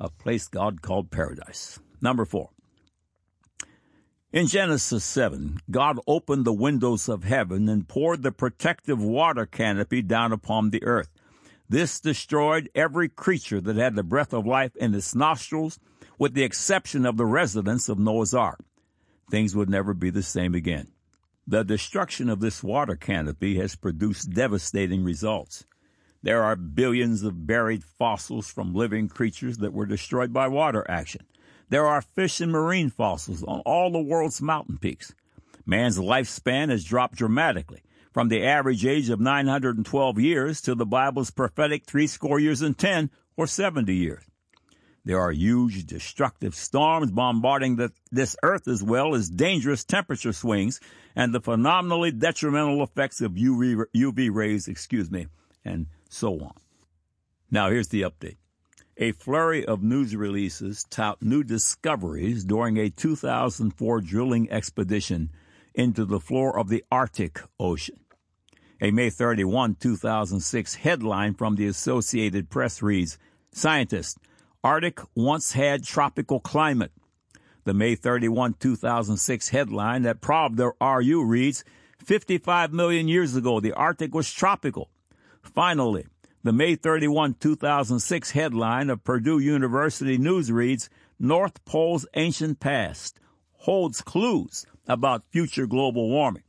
a 0.00 0.08
place 0.08 0.48
God 0.48 0.80
called 0.80 1.10
paradise. 1.10 1.80
Number 2.00 2.24
four. 2.24 2.48
In 4.32 4.46
Genesis 4.46 5.04
7, 5.04 5.58
God 5.70 5.98
opened 6.06 6.46
the 6.46 6.52
windows 6.54 7.10
of 7.10 7.24
heaven 7.24 7.68
and 7.68 7.86
poured 7.86 8.22
the 8.22 8.32
protective 8.32 9.02
water 9.02 9.44
canopy 9.44 10.00
down 10.00 10.32
upon 10.32 10.70
the 10.70 10.82
earth. 10.82 11.10
This 11.68 12.00
destroyed 12.00 12.70
every 12.74 13.10
creature 13.10 13.60
that 13.60 13.76
had 13.76 13.96
the 13.96 14.02
breath 14.02 14.32
of 14.32 14.46
life 14.46 14.74
in 14.76 14.94
its 14.94 15.14
nostrils, 15.14 15.78
with 16.18 16.32
the 16.32 16.42
exception 16.42 17.04
of 17.04 17.18
the 17.18 17.26
residents 17.26 17.90
of 17.90 17.98
Noah's 17.98 18.32
Ark. 18.32 18.60
Things 19.30 19.56
would 19.56 19.70
never 19.70 19.94
be 19.94 20.10
the 20.10 20.22
same 20.22 20.54
again. 20.54 20.88
The 21.46 21.62
destruction 21.62 22.30
of 22.30 22.40
this 22.40 22.62
water 22.62 22.96
canopy 22.96 23.56
has 23.58 23.76
produced 23.76 24.30
devastating 24.30 25.04
results. 25.04 25.64
There 26.22 26.42
are 26.42 26.56
billions 26.56 27.22
of 27.22 27.46
buried 27.46 27.84
fossils 27.84 28.48
from 28.50 28.74
living 28.74 29.08
creatures 29.08 29.58
that 29.58 29.74
were 29.74 29.84
destroyed 29.84 30.32
by 30.32 30.48
water 30.48 30.86
action. 30.88 31.26
There 31.68 31.86
are 31.86 32.00
fish 32.00 32.40
and 32.40 32.50
marine 32.50 32.88
fossils 32.88 33.42
on 33.42 33.60
all 33.60 33.90
the 33.90 33.98
world's 33.98 34.40
mountain 34.40 34.78
peaks. 34.78 35.14
Man's 35.66 35.98
lifespan 35.98 36.70
has 36.70 36.84
dropped 36.84 37.16
dramatically 37.16 37.82
from 38.12 38.28
the 38.28 38.44
average 38.44 38.86
age 38.86 39.10
of 39.10 39.20
912 39.20 40.18
years 40.18 40.60
to 40.62 40.74
the 40.74 40.86
Bible's 40.86 41.30
prophetic 41.30 41.84
three 41.84 42.06
score 42.06 42.38
years 42.38 42.62
and 42.62 42.78
10 42.78 43.10
or 43.36 43.46
70 43.46 43.94
years. 43.94 44.22
There 45.04 45.20
are 45.20 45.32
huge 45.32 45.84
destructive 45.84 46.54
storms 46.54 47.10
bombarding 47.10 47.76
the, 47.76 47.92
this 48.10 48.36
earth 48.42 48.66
as 48.66 48.82
well 48.82 49.14
as 49.14 49.28
dangerous 49.28 49.84
temperature 49.84 50.32
swings 50.32 50.80
and 51.14 51.34
the 51.34 51.40
phenomenally 51.40 52.10
detrimental 52.10 52.82
effects 52.82 53.20
of 53.20 53.32
UV, 53.32 53.84
UV 53.94 54.34
rays, 54.34 54.66
excuse 54.66 55.10
me, 55.10 55.26
and 55.64 55.86
so 56.08 56.40
on. 56.40 56.54
Now 57.50 57.68
here's 57.68 57.88
the 57.88 58.02
update. 58.02 58.36
A 58.96 59.12
flurry 59.12 59.66
of 59.66 59.82
news 59.82 60.16
releases 60.16 60.84
tout 60.88 61.20
new 61.20 61.42
discoveries 61.42 62.44
during 62.44 62.78
a 62.78 62.88
2004 62.88 64.00
drilling 64.00 64.50
expedition 64.50 65.30
into 65.74 66.04
the 66.04 66.20
floor 66.20 66.58
of 66.58 66.68
the 66.68 66.84
Arctic 66.90 67.42
Ocean. 67.58 67.98
A 68.80 68.90
May 68.90 69.10
31, 69.10 69.76
2006 69.76 70.74
headline 70.76 71.34
from 71.34 71.56
the 71.56 71.66
Associated 71.66 72.50
Press 72.50 72.82
reads, 72.82 73.18
Scientists, 73.52 74.18
Arctic 74.64 74.98
once 75.14 75.52
had 75.52 75.84
tropical 75.84 76.40
climate. 76.40 76.90
The 77.64 77.74
May 77.74 77.96
31, 77.96 78.54
2006 78.54 79.50
headline 79.50 80.04
that 80.04 80.22
the 80.22 80.72
RU 80.80 81.22
reads, 81.22 81.64
55 81.98 82.72
million 82.72 83.06
years 83.06 83.36
ago, 83.36 83.60
the 83.60 83.74
Arctic 83.74 84.14
was 84.14 84.32
tropical. 84.32 84.88
Finally, 85.42 86.06
the 86.44 86.54
May 86.54 86.76
31, 86.76 87.34
2006 87.34 88.30
headline 88.30 88.88
of 88.88 89.04
Purdue 89.04 89.38
University 89.38 90.16
News 90.16 90.50
reads, 90.50 90.88
North 91.20 91.62
Pole's 91.66 92.06
ancient 92.14 92.58
past 92.58 93.20
holds 93.52 94.00
clues 94.00 94.64
about 94.88 95.30
future 95.30 95.66
global 95.66 96.08
warming. 96.08 96.42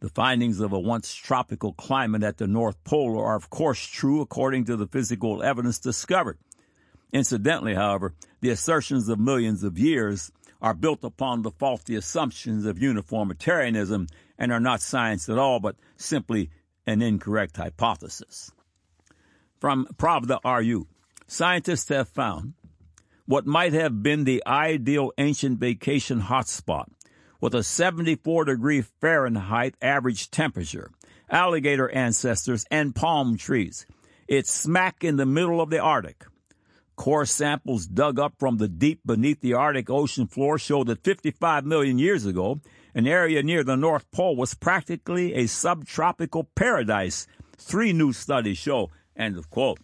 The 0.00 0.10
findings 0.10 0.60
of 0.60 0.74
a 0.74 0.78
once 0.78 1.14
tropical 1.14 1.72
climate 1.72 2.22
at 2.22 2.36
the 2.36 2.46
North 2.46 2.84
Pole 2.84 3.18
are 3.18 3.36
of 3.36 3.48
course 3.48 3.86
true 3.86 4.20
according 4.20 4.66
to 4.66 4.76
the 4.76 4.86
physical 4.86 5.42
evidence 5.42 5.78
discovered. 5.78 6.36
Incidentally, 7.14 7.74
however, 7.74 8.12
the 8.40 8.50
assertions 8.50 9.08
of 9.08 9.20
millions 9.20 9.62
of 9.62 9.78
years 9.78 10.32
are 10.60 10.74
built 10.74 11.04
upon 11.04 11.42
the 11.42 11.52
faulty 11.52 11.94
assumptions 11.94 12.66
of 12.66 12.82
uniformitarianism 12.82 14.08
and 14.36 14.50
are 14.50 14.58
not 14.58 14.82
science 14.82 15.28
at 15.28 15.38
all, 15.38 15.60
but 15.60 15.76
simply 15.96 16.50
an 16.88 17.00
incorrect 17.00 17.56
hypothesis. 17.56 18.50
From 19.60 19.86
Pravda 19.96 20.40
RU, 20.44 20.88
scientists 21.28 21.88
have 21.88 22.08
found 22.08 22.54
what 23.26 23.46
might 23.46 23.72
have 23.72 24.02
been 24.02 24.24
the 24.24 24.42
ideal 24.44 25.12
ancient 25.16 25.60
vacation 25.60 26.20
hotspot 26.20 26.86
with 27.40 27.54
a 27.54 27.62
74 27.62 28.46
degree 28.46 28.82
Fahrenheit 28.82 29.76
average 29.80 30.32
temperature, 30.32 30.90
alligator 31.30 31.88
ancestors, 31.90 32.66
and 32.72 32.92
palm 32.92 33.36
trees. 33.36 33.86
It's 34.26 34.52
smack 34.52 35.04
in 35.04 35.16
the 35.16 35.26
middle 35.26 35.60
of 35.60 35.70
the 35.70 35.78
Arctic. 35.78 36.24
Core 36.96 37.26
samples 37.26 37.86
dug 37.86 38.18
up 38.18 38.34
from 38.38 38.58
the 38.58 38.68
deep 38.68 39.00
beneath 39.04 39.40
the 39.40 39.54
Arctic 39.54 39.90
Ocean 39.90 40.26
floor 40.26 40.58
show 40.58 40.84
that 40.84 41.04
55 41.04 41.64
million 41.64 41.98
years 41.98 42.24
ago, 42.24 42.60
An 42.94 43.08
area 43.08 43.42
near 43.42 43.64
the 43.64 43.76
North 43.76 44.08
Pole 44.12 44.36
was 44.36 44.54
practically 44.54 45.34
a 45.34 45.46
subtropical 45.48 46.44
paradise, 46.54 47.26
three 47.56 47.92
new 47.92 48.12
studies 48.12 48.56
show. 48.56 48.90
End 49.16 49.36
of 49.36 49.50
quote. 49.50 49.80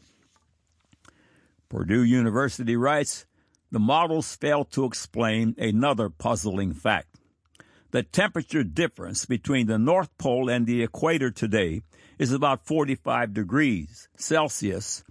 Purdue 1.69 2.05
University 2.05 2.77
writes, 2.77 3.27
the 3.73 3.81
models 3.81 4.35
fail 4.37 4.65
to 4.65 4.85
explain 4.85 5.55
another 5.59 6.09
puzzling 6.09 6.73
fact. 6.73 7.09
The 7.91 8.05
temperature 8.05 8.63
difference 8.63 9.27
between 9.27 9.67
the 9.67 9.79
North 9.79 10.17
Pole 10.19 10.49
and 10.49 10.67
the 10.67 10.83
equator 10.83 11.31
today 11.31 11.83
is 12.19 12.33
about 12.33 12.65
45 12.65 13.35
degrees 13.35 14.09
Celsius 14.17 15.03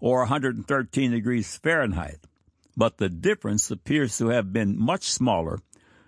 or 0.00 0.20
113 0.20 1.10
degrees 1.10 1.56
Fahrenheit, 1.56 2.18
but 2.76 2.98
the 2.98 3.08
difference 3.08 3.70
appears 3.70 4.18
to 4.18 4.28
have 4.28 4.52
been 4.52 4.78
much 4.78 5.04
smaller 5.04 5.60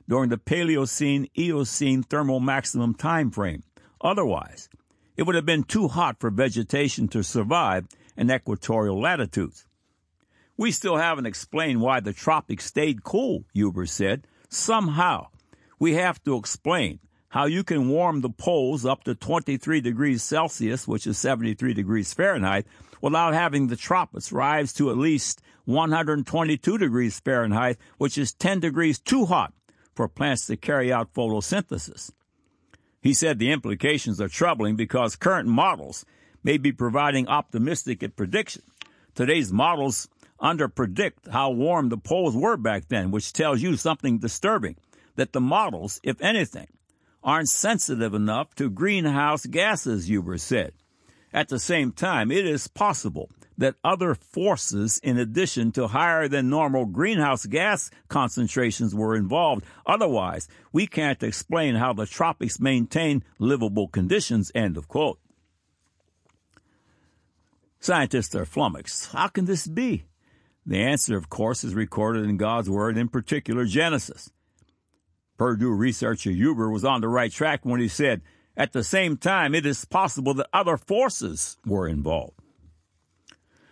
during 0.08 0.30
the 0.30 0.38
Paleocene 0.38 1.28
Eocene 1.38 2.02
thermal 2.02 2.40
maximum 2.40 2.94
time 2.94 3.30
frame. 3.30 3.62
Otherwise, 4.00 4.68
it 5.16 5.24
would 5.24 5.34
have 5.34 5.46
been 5.46 5.64
too 5.64 5.88
hot 5.88 6.20
for 6.20 6.30
vegetation 6.30 7.08
to 7.08 7.22
survive 7.22 7.86
in 8.16 8.30
equatorial 8.30 9.00
latitudes. 9.00 9.66
We 10.56 10.72
still 10.72 10.96
haven't 10.96 11.26
explained 11.26 11.80
why 11.80 12.00
the 12.00 12.12
tropics 12.12 12.64
stayed 12.64 13.04
cool, 13.04 13.44
Huber 13.52 13.86
said. 13.86 14.26
Somehow, 14.48 15.28
we 15.78 15.94
have 15.94 16.22
to 16.24 16.36
explain 16.36 16.98
how 17.28 17.44
you 17.44 17.62
can 17.62 17.88
warm 17.88 18.20
the 18.20 18.30
poles 18.30 18.86
up 18.86 19.04
to 19.04 19.14
23 19.14 19.80
degrees 19.80 20.22
Celsius, 20.22 20.88
which 20.88 21.06
is 21.06 21.18
73 21.18 21.74
degrees 21.74 22.14
Fahrenheit, 22.14 22.66
without 23.00 23.34
having 23.34 23.66
the 23.66 23.76
tropics 23.76 24.32
rise 24.32 24.72
to 24.74 24.90
at 24.90 24.96
least 24.96 25.42
122 25.66 26.78
degrees 26.78 27.20
Fahrenheit, 27.20 27.76
which 27.98 28.16
is 28.16 28.32
10 28.32 28.60
degrees 28.60 28.98
too 28.98 29.26
hot 29.26 29.52
for 29.94 30.08
plants 30.08 30.46
to 30.46 30.56
carry 30.56 30.92
out 30.92 31.12
photosynthesis. 31.12 32.10
He 33.00 33.12
said 33.12 33.38
the 33.38 33.52
implications 33.52 34.20
are 34.20 34.28
troubling 34.28 34.76
because 34.76 35.16
current 35.16 35.48
models 35.48 36.04
may 36.42 36.56
be 36.56 36.72
providing 36.72 37.28
optimistic 37.28 38.04
predictions. 38.16 38.64
Today's 39.14 39.52
models 39.52 40.08
underpredict 40.40 41.30
how 41.30 41.50
warm 41.50 41.88
the 41.88 41.98
poles 41.98 42.36
were 42.36 42.56
back 42.56 42.88
then, 42.88 43.10
which 43.10 43.32
tells 43.32 43.60
you 43.60 43.76
something 43.76 44.18
disturbing 44.18 44.76
that 45.16 45.32
the 45.32 45.40
models, 45.40 46.00
if 46.02 46.20
anything, 46.22 46.68
aren't 47.22 47.48
sensitive 47.48 48.14
enough 48.14 48.54
to 48.56 48.70
greenhouse 48.70 49.46
gases, 49.46 50.08
Huber 50.08 50.38
said. 50.38 50.72
At 51.32 51.48
the 51.48 51.58
same 51.58 51.92
time, 51.92 52.30
it 52.30 52.46
is 52.46 52.68
possible 52.68 53.30
that 53.58 53.74
other 53.82 54.14
forces, 54.14 54.98
in 55.02 55.18
addition 55.18 55.72
to 55.72 55.88
higher 55.88 56.28
than 56.28 56.48
normal 56.48 56.86
greenhouse 56.86 57.44
gas 57.44 57.90
concentrations, 58.08 58.94
were 58.94 59.16
involved. 59.16 59.64
Otherwise, 59.84 60.48
we 60.72 60.86
can't 60.86 61.22
explain 61.22 61.74
how 61.74 61.92
the 61.92 62.06
tropics 62.06 62.60
maintain 62.60 63.22
livable 63.38 63.88
conditions. 63.88 64.52
End 64.54 64.76
of 64.76 64.88
quote. 64.88 65.18
Scientists 67.80 68.34
are 68.34 68.44
flummoxed. 68.44 69.12
How 69.12 69.28
can 69.28 69.44
this 69.44 69.66
be? 69.66 70.04
The 70.64 70.78
answer, 70.78 71.16
of 71.16 71.28
course, 71.28 71.64
is 71.64 71.74
recorded 71.74 72.24
in 72.24 72.36
God's 72.36 72.70
Word, 72.70 72.96
in 72.96 73.08
particular 73.08 73.64
Genesis. 73.64 74.30
Purdue 75.38 75.70
researcher 75.70 76.30
Huber 76.30 76.70
was 76.70 76.84
on 76.84 77.00
the 77.00 77.08
right 77.08 77.32
track 77.32 77.60
when 77.62 77.80
he 77.80 77.88
said, 77.88 78.20
at 78.56 78.72
the 78.72 78.82
same 78.82 79.16
time, 79.16 79.54
it 79.54 79.64
is 79.64 79.84
possible 79.84 80.34
that 80.34 80.48
other 80.52 80.76
forces 80.76 81.56
were 81.64 81.86
involved. 81.86 82.34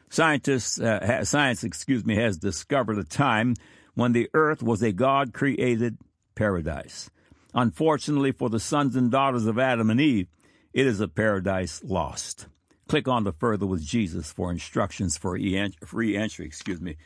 Scientists, 0.09 0.81
uh, 0.81 1.25
science, 1.25 1.65
excuse 1.65 2.05
me, 2.05 2.15
has 2.15 2.39
discovered 2.39 2.97
a 2.97 3.05
time 3.05 3.57
when 3.95 4.13
the 4.13 4.31
earth 4.33 4.63
was 4.63 4.81
a 4.81 4.93
God 4.93 5.33
created 5.33 5.99
paradise. 6.37 7.11
Unfortunately 7.53 8.31
for 8.31 8.49
the 8.49 8.61
sons 8.61 8.95
and 8.95 9.11
daughters 9.11 9.47
of 9.47 9.59
Adam 9.59 9.91
and 9.91 10.01
Eve, 10.01 10.29
it 10.73 10.87
is 10.87 11.01
a 11.01 11.09
paradise 11.09 11.83
lost. 11.83 12.47
Click 12.87 13.09
on 13.09 13.25
the 13.25 13.33
Further 13.33 13.67
with 13.67 13.85
Jesus 13.85 14.31
for 14.31 14.53
instructions 14.53 15.17
for 15.17 15.37
free 15.85 16.17
entry, 16.17 16.47
excuse 16.47 16.81
me, 16.81 16.97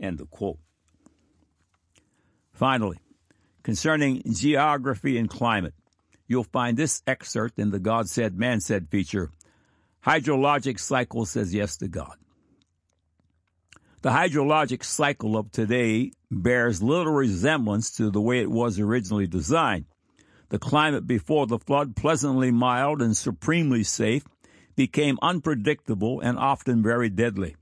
end 0.00 0.22
of 0.22 0.30
quote. 0.30 0.58
Finally, 2.52 2.96
concerning 3.68 4.22
geography 4.32 5.18
and 5.18 5.28
climate, 5.28 5.74
you'll 6.26 6.42
find 6.42 6.74
this 6.74 7.02
excerpt 7.06 7.58
in 7.58 7.70
the 7.70 7.78
God 7.78 8.08
Said, 8.08 8.34
Man 8.34 8.62
Said 8.62 8.88
feature. 8.88 9.30
Hydrologic 10.06 10.80
cycle 10.80 11.26
says 11.26 11.52
yes 11.52 11.76
to 11.76 11.86
God. 11.86 12.16
The 14.00 14.08
hydrologic 14.08 14.82
cycle 14.82 15.36
of 15.36 15.52
today 15.52 16.12
bears 16.30 16.82
little 16.82 17.12
resemblance 17.12 17.90
to 17.98 18.10
the 18.10 18.22
way 18.22 18.40
it 18.40 18.50
was 18.50 18.80
originally 18.80 19.26
designed. 19.26 19.84
The 20.48 20.58
climate 20.58 21.06
before 21.06 21.46
the 21.46 21.58
flood, 21.58 21.94
pleasantly 21.94 22.50
mild 22.50 23.02
and 23.02 23.14
supremely 23.14 23.84
safe, 23.84 24.24
became 24.76 25.18
unpredictable 25.20 26.20
and 26.20 26.38
often 26.38 26.82
very 26.82 27.10
deadly. 27.10 27.54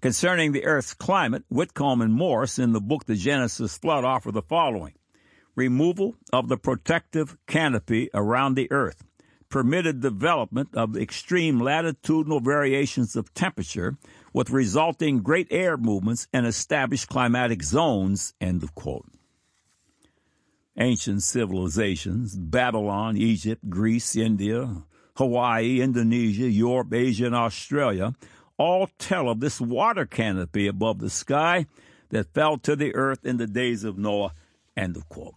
Concerning 0.00 0.52
the 0.52 0.66
Earth's 0.66 0.94
climate, 0.94 1.42
Whitcomb 1.48 2.00
and 2.00 2.14
Morris 2.14 2.60
in 2.60 2.72
the 2.72 2.80
book 2.80 3.06
The 3.06 3.16
Genesis 3.16 3.76
Flood 3.76 4.04
offer 4.04 4.30
the 4.30 4.42
following. 4.42 4.94
Removal 5.54 6.16
of 6.32 6.48
the 6.48 6.56
protective 6.56 7.36
canopy 7.46 8.08
around 8.14 8.54
the 8.54 8.70
Earth 8.70 9.04
permitted 9.52 10.00
development 10.00 10.70
of 10.74 10.96
extreme 10.96 11.60
latitudinal 11.60 12.40
variations 12.40 13.14
of 13.14 13.32
temperature 13.34 13.98
with 14.32 14.48
resulting 14.48 15.20
great 15.20 15.46
air 15.50 15.76
movements 15.76 16.26
and 16.32 16.46
established 16.46 17.06
climatic 17.06 17.62
zones, 17.62 18.32
end 18.40 18.62
of 18.62 18.74
quote. 18.74 19.06
Ancient 20.78 21.22
civilizations, 21.22 22.34
Babylon, 22.34 23.18
Egypt, 23.18 23.68
Greece, 23.68 24.16
India, 24.16 24.84
Hawaii, 25.16 25.82
Indonesia, 25.82 26.48
Europe, 26.48 26.94
Asia, 26.94 27.26
and 27.26 27.34
Australia 27.34 28.14
all 28.56 28.88
tell 28.98 29.28
of 29.28 29.40
this 29.40 29.60
water 29.60 30.06
canopy 30.06 30.66
above 30.66 30.98
the 30.98 31.10
sky 31.10 31.66
that 32.08 32.32
fell 32.32 32.56
to 32.56 32.74
the 32.74 32.94
earth 32.94 33.26
in 33.26 33.36
the 33.36 33.46
days 33.46 33.84
of 33.84 33.98
Noah. 33.98 34.32
End 34.74 34.96
of 34.96 35.06
quote. 35.10 35.34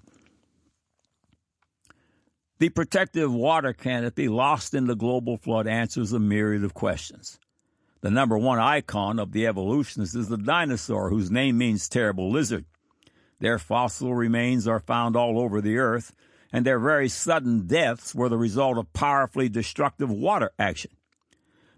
The 2.65 2.69
protective 2.69 3.31
water 3.31 3.73
canopy 3.73 4.27
lost 4.27 4.73
in 4.73 4.87
the 4.87 4.95
global 4.95 5.37
flood 5.37 5.67
answers 5.67 6.13
a 6.13 6.19
myriad 6.19 6.63
of 6.63 6.73
questions. 6.73 7.39
The 8.01 8.09
number 8.09 8.39
one 8.39 8.57
icon 8.57 9.19
of 9.19 9.33
the 9.33 9.45
evolutionists 9.45 10.15
is 10.15 10.29
the 10.29 10.37
dinosaur, 10.37 11.11
whose 11.11 11.29
name 11.29 11.59
means 11.59 11.87
terrible 11.87 12.31
lizard. 12.31 12.65
Their 13.39 13.59
fossil 13.59 14.15
remains 14.15 14.67
are 14.67 14.79
found 14.79 15.15
all 15.15 15.37
over 15.37 15.61
the 15.61 15.77
earth, 15.77 16.11
and 16.51 16.65
their 16.65 16.79
very 16.79 17.07
sudden 17.07 17.67
deaths 17.67 18.15
were 18.15 18.29
the 18.29 18.37
result 18.39 18.79
of 18.79 18.91
powerfully 18.93 19.47
destructive 19.47 20.09
water 20.09 20.49
action. 20.57 20.89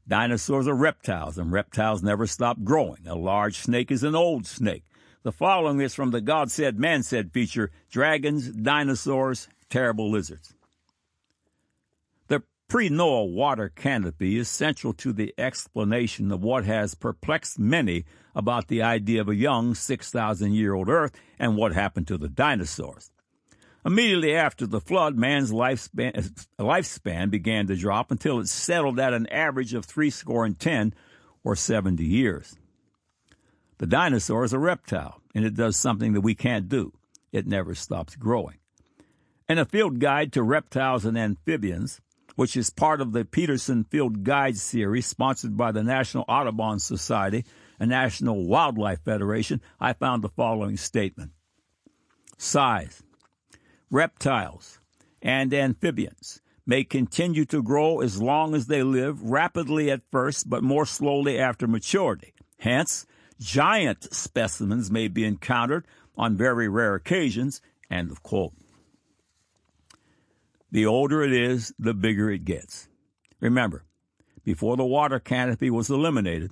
Dinosaurs 0.07 0.69
are 0.69 0.73
reptiles, 0.73 1.37
and 1.37 1.51
reptiles 1.51 2.01
never 2.01 2.25
stop 2.25 2.63
growing. 2.63 3.05
A 3.05 3.15
large 3.15 3.57
snake 3.57 3.91
is 3.91 4.05
an 4.05 4.15
old 4.15 4.47
snake. 4.47 4.85
The 5.23 5.33
following 5.33 5.81
is 5.81 5.93
from 5.93 6.11
the 6.11 6.21
God 6.21 6.49
Said, 6.49 6.79
Man 6.79 7.03
Said 7.03 7.33
feature 7.33 7.71
Dragons, 7.91 8.47
Dinosaurs, 8.47 9.49
Terrible 9.69 10.09
Lizards. 10.09 10.53
Pre 12.69 12.89
Noah 12.89 13.23
water 13.23 13.69
canopy 13.69 14.37
is 14.37 14.49
central 14.49 14.91
to 14.95 15.13
the 15.13 15.33
explanation 15.37 16.33
of 16.33 16.43
what 16.43 16.65
has 16.65 16.95
perplexed 16.95 17.57
many 17.57 18.03
about 18.35 18.67
the 18.67 18.81
idea 18.81 19.21
of 19.21 19.29
a 19.29 19.35
young 19.35 19.73
6,000 19.73 20.53
year 20.53 20.73
old 20.73 20.89
Earth 20.89 21.13
and 21.39 21.55
what 21.55 21.71
happened 21.71 22.09
to 22.09 22.17
the 22.17 22.27
dinosaurs. 22.27 23.09
Immediately 23.85 24.35
after 24.35 24.67
the 24.67 24.81
flood, 24.81 25.15
man's 25.15 25.49
lifespan, 25.49 26.45
lifespan 26.59 27.31
began 27.31 27.67
to 27.67 27.75
drop 27.77 28.11
until 28.11 28.41
it 28.41 28.49
settled 28.49 28.99
at 28.99 29.13
an 29.13 29.27
average 29.27 29.73
of 29.73 29.85
three 29.85 30.09
score 30.09 30.43
and 30.43 30.59
ten 30.59 30.93
or 31.45 31.55
70 31.55 32.03
years. 32.03 32.57
The 33.77 33.87
dinosaur 33.87 34.43
is 34.43 34.51
a 34.51 34.59
reptile, 34.59 35.21
and 35.33 35.45
it 35.45 35.55
does 35.55 35.77
something 35.77 36.11
that 36.11 36.21
we 36.21 36.35
can't 36.35 36.67
do. 36.67 36.91
It 37.31 37.47
never 37.47 37.73
stops 37.75 38.17
growing. 38.17 38.57
In 39.47 39.57
a 39.57 39.63
field 39.63 39.99
guide 40.01 40.33
to 40.33 40.43
reptiles 40.43 41.05
and 41.05 41.17
amphibians, 41.17 42.01
which 42.37 42.55
is 42.55 42.69
part 42.69 43.01
of 43.01 43.13
the 43.13 43.25
Peterson 43.25 43.83
Field 43.83 44.23
Guide 44.23 44.57
series 44.57 45.07
sponsored 45.07 45.57
by 45.57 45.71
the 45.71 45.83
National 45.83 46.23
Audubon 46.29 46.77
Society 46.77 47.43
and 47.79 47.89
National 47.89 48.45
Wildlife 48.45 49.03
Federation, 49.03 49.59
I 49.79 49.93
found 49.93 50.23
the 50.23 50.29
following 50.29 50.77
statement. 50.77 51.31
Size 52.37 53.01
reptiles, 53.89 54.79
and 55.19 55.51
amphibians 55.51 56.41
may 56.63 56.83
continue 56.83 57.43
to 57.45 57.63
grow 57.63 58.01
as 58.01 58.21
long 58.21 58.53
as 58.53 58.67
they 58.67 58.83
live, 58.83 59.19
rapidly 59.23 59.89
at 59.89 60.03
first, 60.11 60.47
but 60.47 60.61
more 60.61 60.85
slowly 60.85 61.39
after 61.39 61.65
maturity. 61.65 62.35
Hence, 62.59 63.07
giant 63.39 64.13
specimens 64.13 64.91
may 64.91 65.07
be 65.07 65.25
encountered 65.25 65.87
on 66.15 66.37
very 66.37 66.69
rare 66.69 66.93
occasions. 66.93 67.61
End 67.89 68.11
of 68.11 68.21
quote. 68.21 68.53
The 70.71 70.85
older 70.85 71.23
it 71.23 71.31
is, 71.31 71.73
the 71.79 71.93
bigger 71.93 72.29
it 72.29 72.45
gets. 72.45 72.87
Remember, 73.39 73.85
before 74.43 74.77
the 74.77 74.85
water 74.85 75.19
canopy 75.19 75.69
was 75.69 75.89
eliminated, 75.89 76.51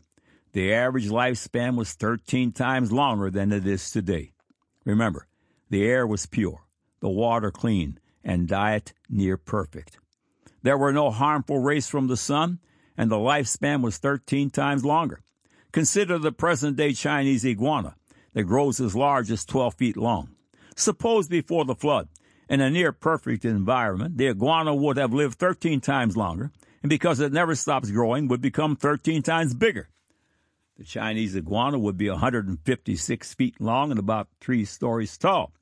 the 0.54 0.74
average 0.74 1.10
lifespan 1.10 1.76
was 1.76 1.94
13 1.94 2.52
times 2.52 2.92
longer 2.92 3.30
than 3.30 3.52
it 3.52 3.68
is 3.68 3.92
today. 3.92 4.34
Remember, 4.86 5.28
the 5.70 5.86
air 5.86 6.08
was 6.08 6.26
pure 6.26 6.66
the 7.06 7.10
water 7.10 7.52
clean, 7.52 8.00
and 8.24 8.48
diet 8.48 8.92
near 9.08 9.38
perfect. 9.38 10.00
There 10.64 10.76
were 10.76 10.92
no 10.92 11.12
harmful 11.12 11.60
rays 11.60 11.88
from 11.88 12.08
the 12.08 12.18
sun, 12.18 12.58
and 12.98 13.12
the 13.12 13.18
lifespan 13.18 13.84
was 13.84 14.00
13 14.00 14.50
times 14.50 14.84
longer. 14.84 15.22
Consider 15.72 16.18
the 16.18 16.32
present 16.32 16.78
day 16.78 16.94
Chinese 16.94 17.46
iguana 17.46 17.96
that 18.34 18.46
grows 18.46 18.80
as 18.80 18.96
large 18.96 19.30
as 19.30 19.46
12 19.46 19.76
feet 19.76 19.98
long. 19.98 20.30
Suppose 20.76 21.28
before 21.28 21.64
the 21.64 21.76
flood, 21.76 22.08
in 22.50 22.62
a 22.62 22.70
near 22.70 22.92
perfect 22.92 23.46
environment, 23.46 24.18
the 24.18 24.30
iguana 24.30 24.74
would 24.74 24.98
have 24.98 25.14
lived 25.14 25.40
13 25.40 25.82
times 25.82 26.16
longer, 26.16 26.52
and 26.84 26.90
because 26.90 27.20
it 27.20 27.34
never 27.34 27.56
stops 27.56 27.92
growing, 27.92 28.28
would 28.28 28.42
become 28.42 28.76
13 28.76 29.24
times 29.24 29.54
bigger. 29.54 29.90
The 30.78 30.84
Chinese 30.84 31.36
iguana 31.36 31.80
would 31.80 31.98
be 31.98 32.10
156 32.10 33.34
feet 33.34 33.62
long 33.62 33.92
and 33.92 34.00
about 34.00 34.28
three 34.42 34.66
stories 34.66 35.18
tall. 35.18 35.54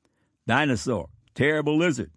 Dinosaur, 0.46 1.08
terrible 1.34 1.76
lizard. 1.78 2.10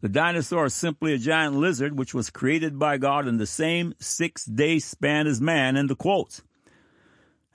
The 0.00 0.08
dinosaur 0.08 0.66
is 0.66 0.74
simply 0.74 1.12
a 1.12 1.18
giant 1.18 1.56
lizard 1.56 1.98
which 1.98 2.14
was 2.14 2.30
created 2.30 2.78
by 2.78 2.98
God 2.98 3.26
in 3.26 3.36
the 3.36 3.46
same 3.46 3.94
six 3.98 4.44
day 4.44 4.78
span 4.78 5.26
as 5.26 5.40
man 5.40 5.76
in 5.76 5.88
the 5.88 5.96
quotes. 5.96 6.42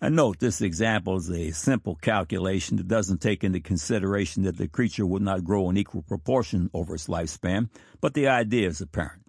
And 0.03 0.17
note 0.17 0.39
this 0.39 0.59
example 0.59 1.15
is 1.15 1.29
a 1.29 1.51
simple 1.51 1.95
calculation 1.95 2.75
that 2.75 2.89
doesn't 2.89 3.21
take 3.21 3.41
into 3.41 3.61
consideration 3.61 4.43
that 4.43 4.57
the 4.57 4.67
creature 4.67 5.05
would 5.05 5.21
not 5.21 5.45
grow 5.45 5.69
in 5.69 5.77
equal 5.77 6.01
proportion 6.01 6.69
over 6.73 6.95
its 6.95 7.07
lifespan, 7.07 7.69
but 8.01 8.13
the 8.13 8.27
idea 8.27 8.67
is 8.67 8.81
apparent. 8.81 9.21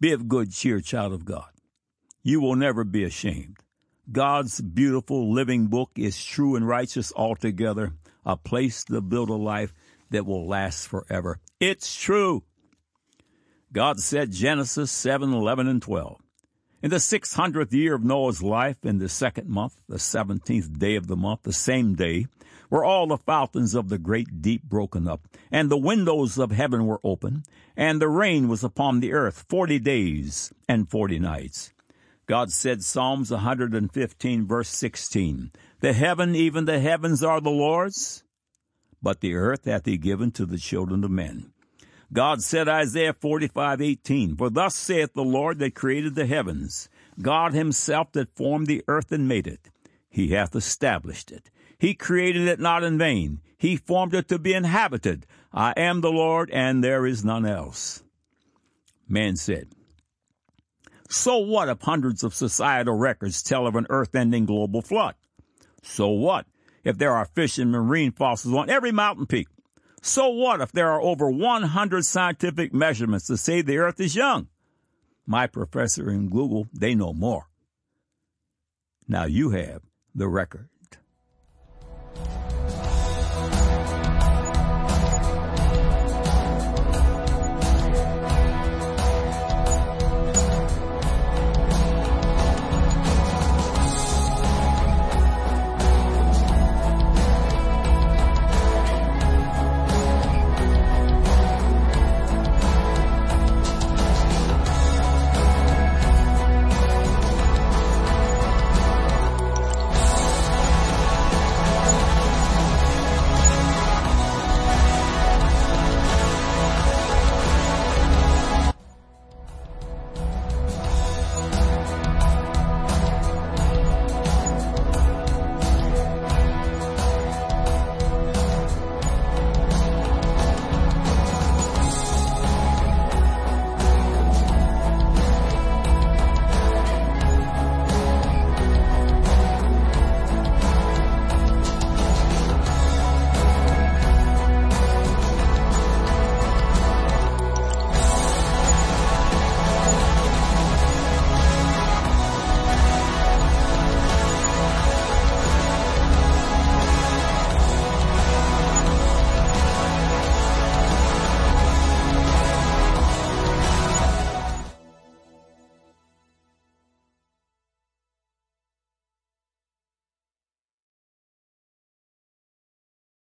Be 0.00 0.12
of 0.12 0.26
good 0.26 0.52
cheer, 0.52 0.80
child 0.80 1.12
of 1.12 1.26
God. 1.26 1.50
You 2.22 2.40
will 2.40 2.56
never 2.56 2.82
be 2.82 3.04
ashamed. 3.04 3.58
God's 4.10 4.58
beautiful 4.58 5.30
living 5.30 5.66
book 5.66 5.90
is 5.94 6.24
true 6.24 6.56
and 6.56 6.66
righteous 6.66 7.12
altogether, 7.14 7.92
a 8.24 8.38
place 8.38 8.84
to 8.84 9.02
build 9.02 9.28
a 9.28 9.34
life 9.34 9.74
that 10.08 10.24
will 10.24 10.48
last 10.48 10.88
forever. 10.88 11.40
It's 11.60 11.94
true. 11.94 12.42
God 13.70 14.00
said 14.00 14.32
Genesis 14.32 14.90
7, 14.90 15.30
11, 15.34 15.68
and 15.68 15.82
12. 15.82 16.22
In 16.80 16.90
the 16.90 17.00
six 17.00 17.34
hundredth 17.34 17.74
year 17.74 17.96
of 17.96 18.04
Noah's 18.04 18.40
life, 18.40 18.84
in 18.84 18.98
the 18.98 19.08
second 19.08 19.48
month, 19.48 19.80
the 19.88 19.98
seventeenth 19.98 20.78
day 20.78 20.94
of 20.94 21.08
the 21.08 21.16
month, 21.16 21.42
the 21.42 21.52
same 21.52 21.96
day, 21.96 22.26
were 22.70 22.84
all 22.84 23.08
the 23.08 23.18
fountains 23.18 23.74
of 23.74 23.88
the 23.88 23.98
great 23.98 24.40
deep 24.40 24.62
broken 24.62 25.08
up, 25.08 25.26
and 25.50 25.68
the 25.68 25.76
windows 25.76 26.38
of 26.38 26.52
heaven 26.52 26.86
were 26.86 27.00
open, 27.02 27.42
and 27.76 28.00
the 28.00 28.08
rain 28.08 28.46
was 28.46 28.62
upon 28.62 29.00
the 29.00 29.12
earth 29.12 29.44
forty 29.48 29.80
days 29.80 30.52
and 30.68 30.88
forty 30.88 31.18
nights. 31.18 31.72
God 32.26 32.52
said, 32.52 32.84
Psalms 32.84 33.32
115 33.32 34.46
verse 34.46 34.68
16, 34.68 35.50
The 35.80 35.92
heaven, 35.94 36.36
even 36.36 36.66
the 36.66 36.78
heavens 36.78 37.24
are 37.24 37.40
the 37.40 37.50
Lord's, 37.50 38.22
but 39.02 39.20
the 39.20 39.34
earth 39.34 39.64
hath 39.64 39.86
he 39.86 39.96
given 39.96 40.30
to 40.32 40.46
the 40.46 40.58
children 40.58 41.02
of 41.02 41.10
men. 41.10 41.52
God 42.12 42.42
said, 42.42 42.68
Isaiah 42.68 43.12
45, 43.12 43.82
18, 43.82 44.36
For 44.36 44.48
thus 44.50 44.74
saith 44.74 45.12
the 45.12 45.24
Lord 45.24 45.58
that 45.58 45.74
created 45.74 46.14
the 46.14 46.26
heavens, 46.26 46.88
God 47.20 47.52
himself 47.52 48.12
that 48.12 48.34
formed 48.34 48.66
the 48.66 48.82
earth 48.88 49.12
and 49.12 49.28
made 49.28 49.46
it. 49.46 49.70
He 50.08 50.28
hath 50.28 50.56
established 50.56 51.30
it. 51.30 51.50
He 51.78 51.94
created 51.94 52.48
it 52.48 52.58
not 52.58 52.82
in 52.82 52.98
vain. 52.98 53.40
He 53.58 53.76
formed 53.76 54.14
it 54.14 54.28
to 54.28 54.38
be 54.38 54.54
inhabited. 54.54 55.26
I 55.52 55.72
am 55.76 56.00
the 56.00 56.10
Lord, 56.10 56.50
and 56.50 56.82
there 56.82 57.06
is 57.06 57.24
none 57.24 57.44
else. 57.44 58.02
Man 59.08 59.36
said, 59.36 59.68
So 61.08 61.38
what 61.38 61.68
if 61.68 61.82
hundreds 61.82 62.24
of 62.24 62.34
societal 62.34 62.94
records 62.94 63.42
tell 63.42 63.66
of 63.66 63.76
an 63.76 63.86
earth 63.90 64.14
ending 64.14 64.46
global 64.46 64.82
flood? 64.82 65.14
So 65.82 66.08
what 66.08 66.46
if 66.84 66.98
there 66.98 67.14
are 67.14 67.24
fish 67.26 67.58
and 67.58 67.70
marine 67.70 68.12
fossils 68.12 68.54
on 68.54 68.70
every 68.70 68.92
mountain 68.92 69.26
peak? 69.26 69.48
So 70.08 70.30
what 70.30 70.62
if 70.62 70.72
there 70.72 70.90
are 70.90 71.02
over 71.02 71.30
100 71.30 72.02
scientific 72.06 72.72
measurements 72.72 73.26
to 73.26 73.36
say 73.36 73.60
the 73.60 73.76
earth 73.76 74.00
is 74.00 74.16
young? 74.16 74.48
My 75.26 75.46
professor 75.46 76.10
in 76.10 76.30
Google, 76.30 76.66
they 76.72 76.94
know 76.94 77.12
more. 77.12 77.48
Now 79.06 79.26
you 79.26 79.50
have 79.50 79.82
the 80.14 80.26
record. 80.26 80.70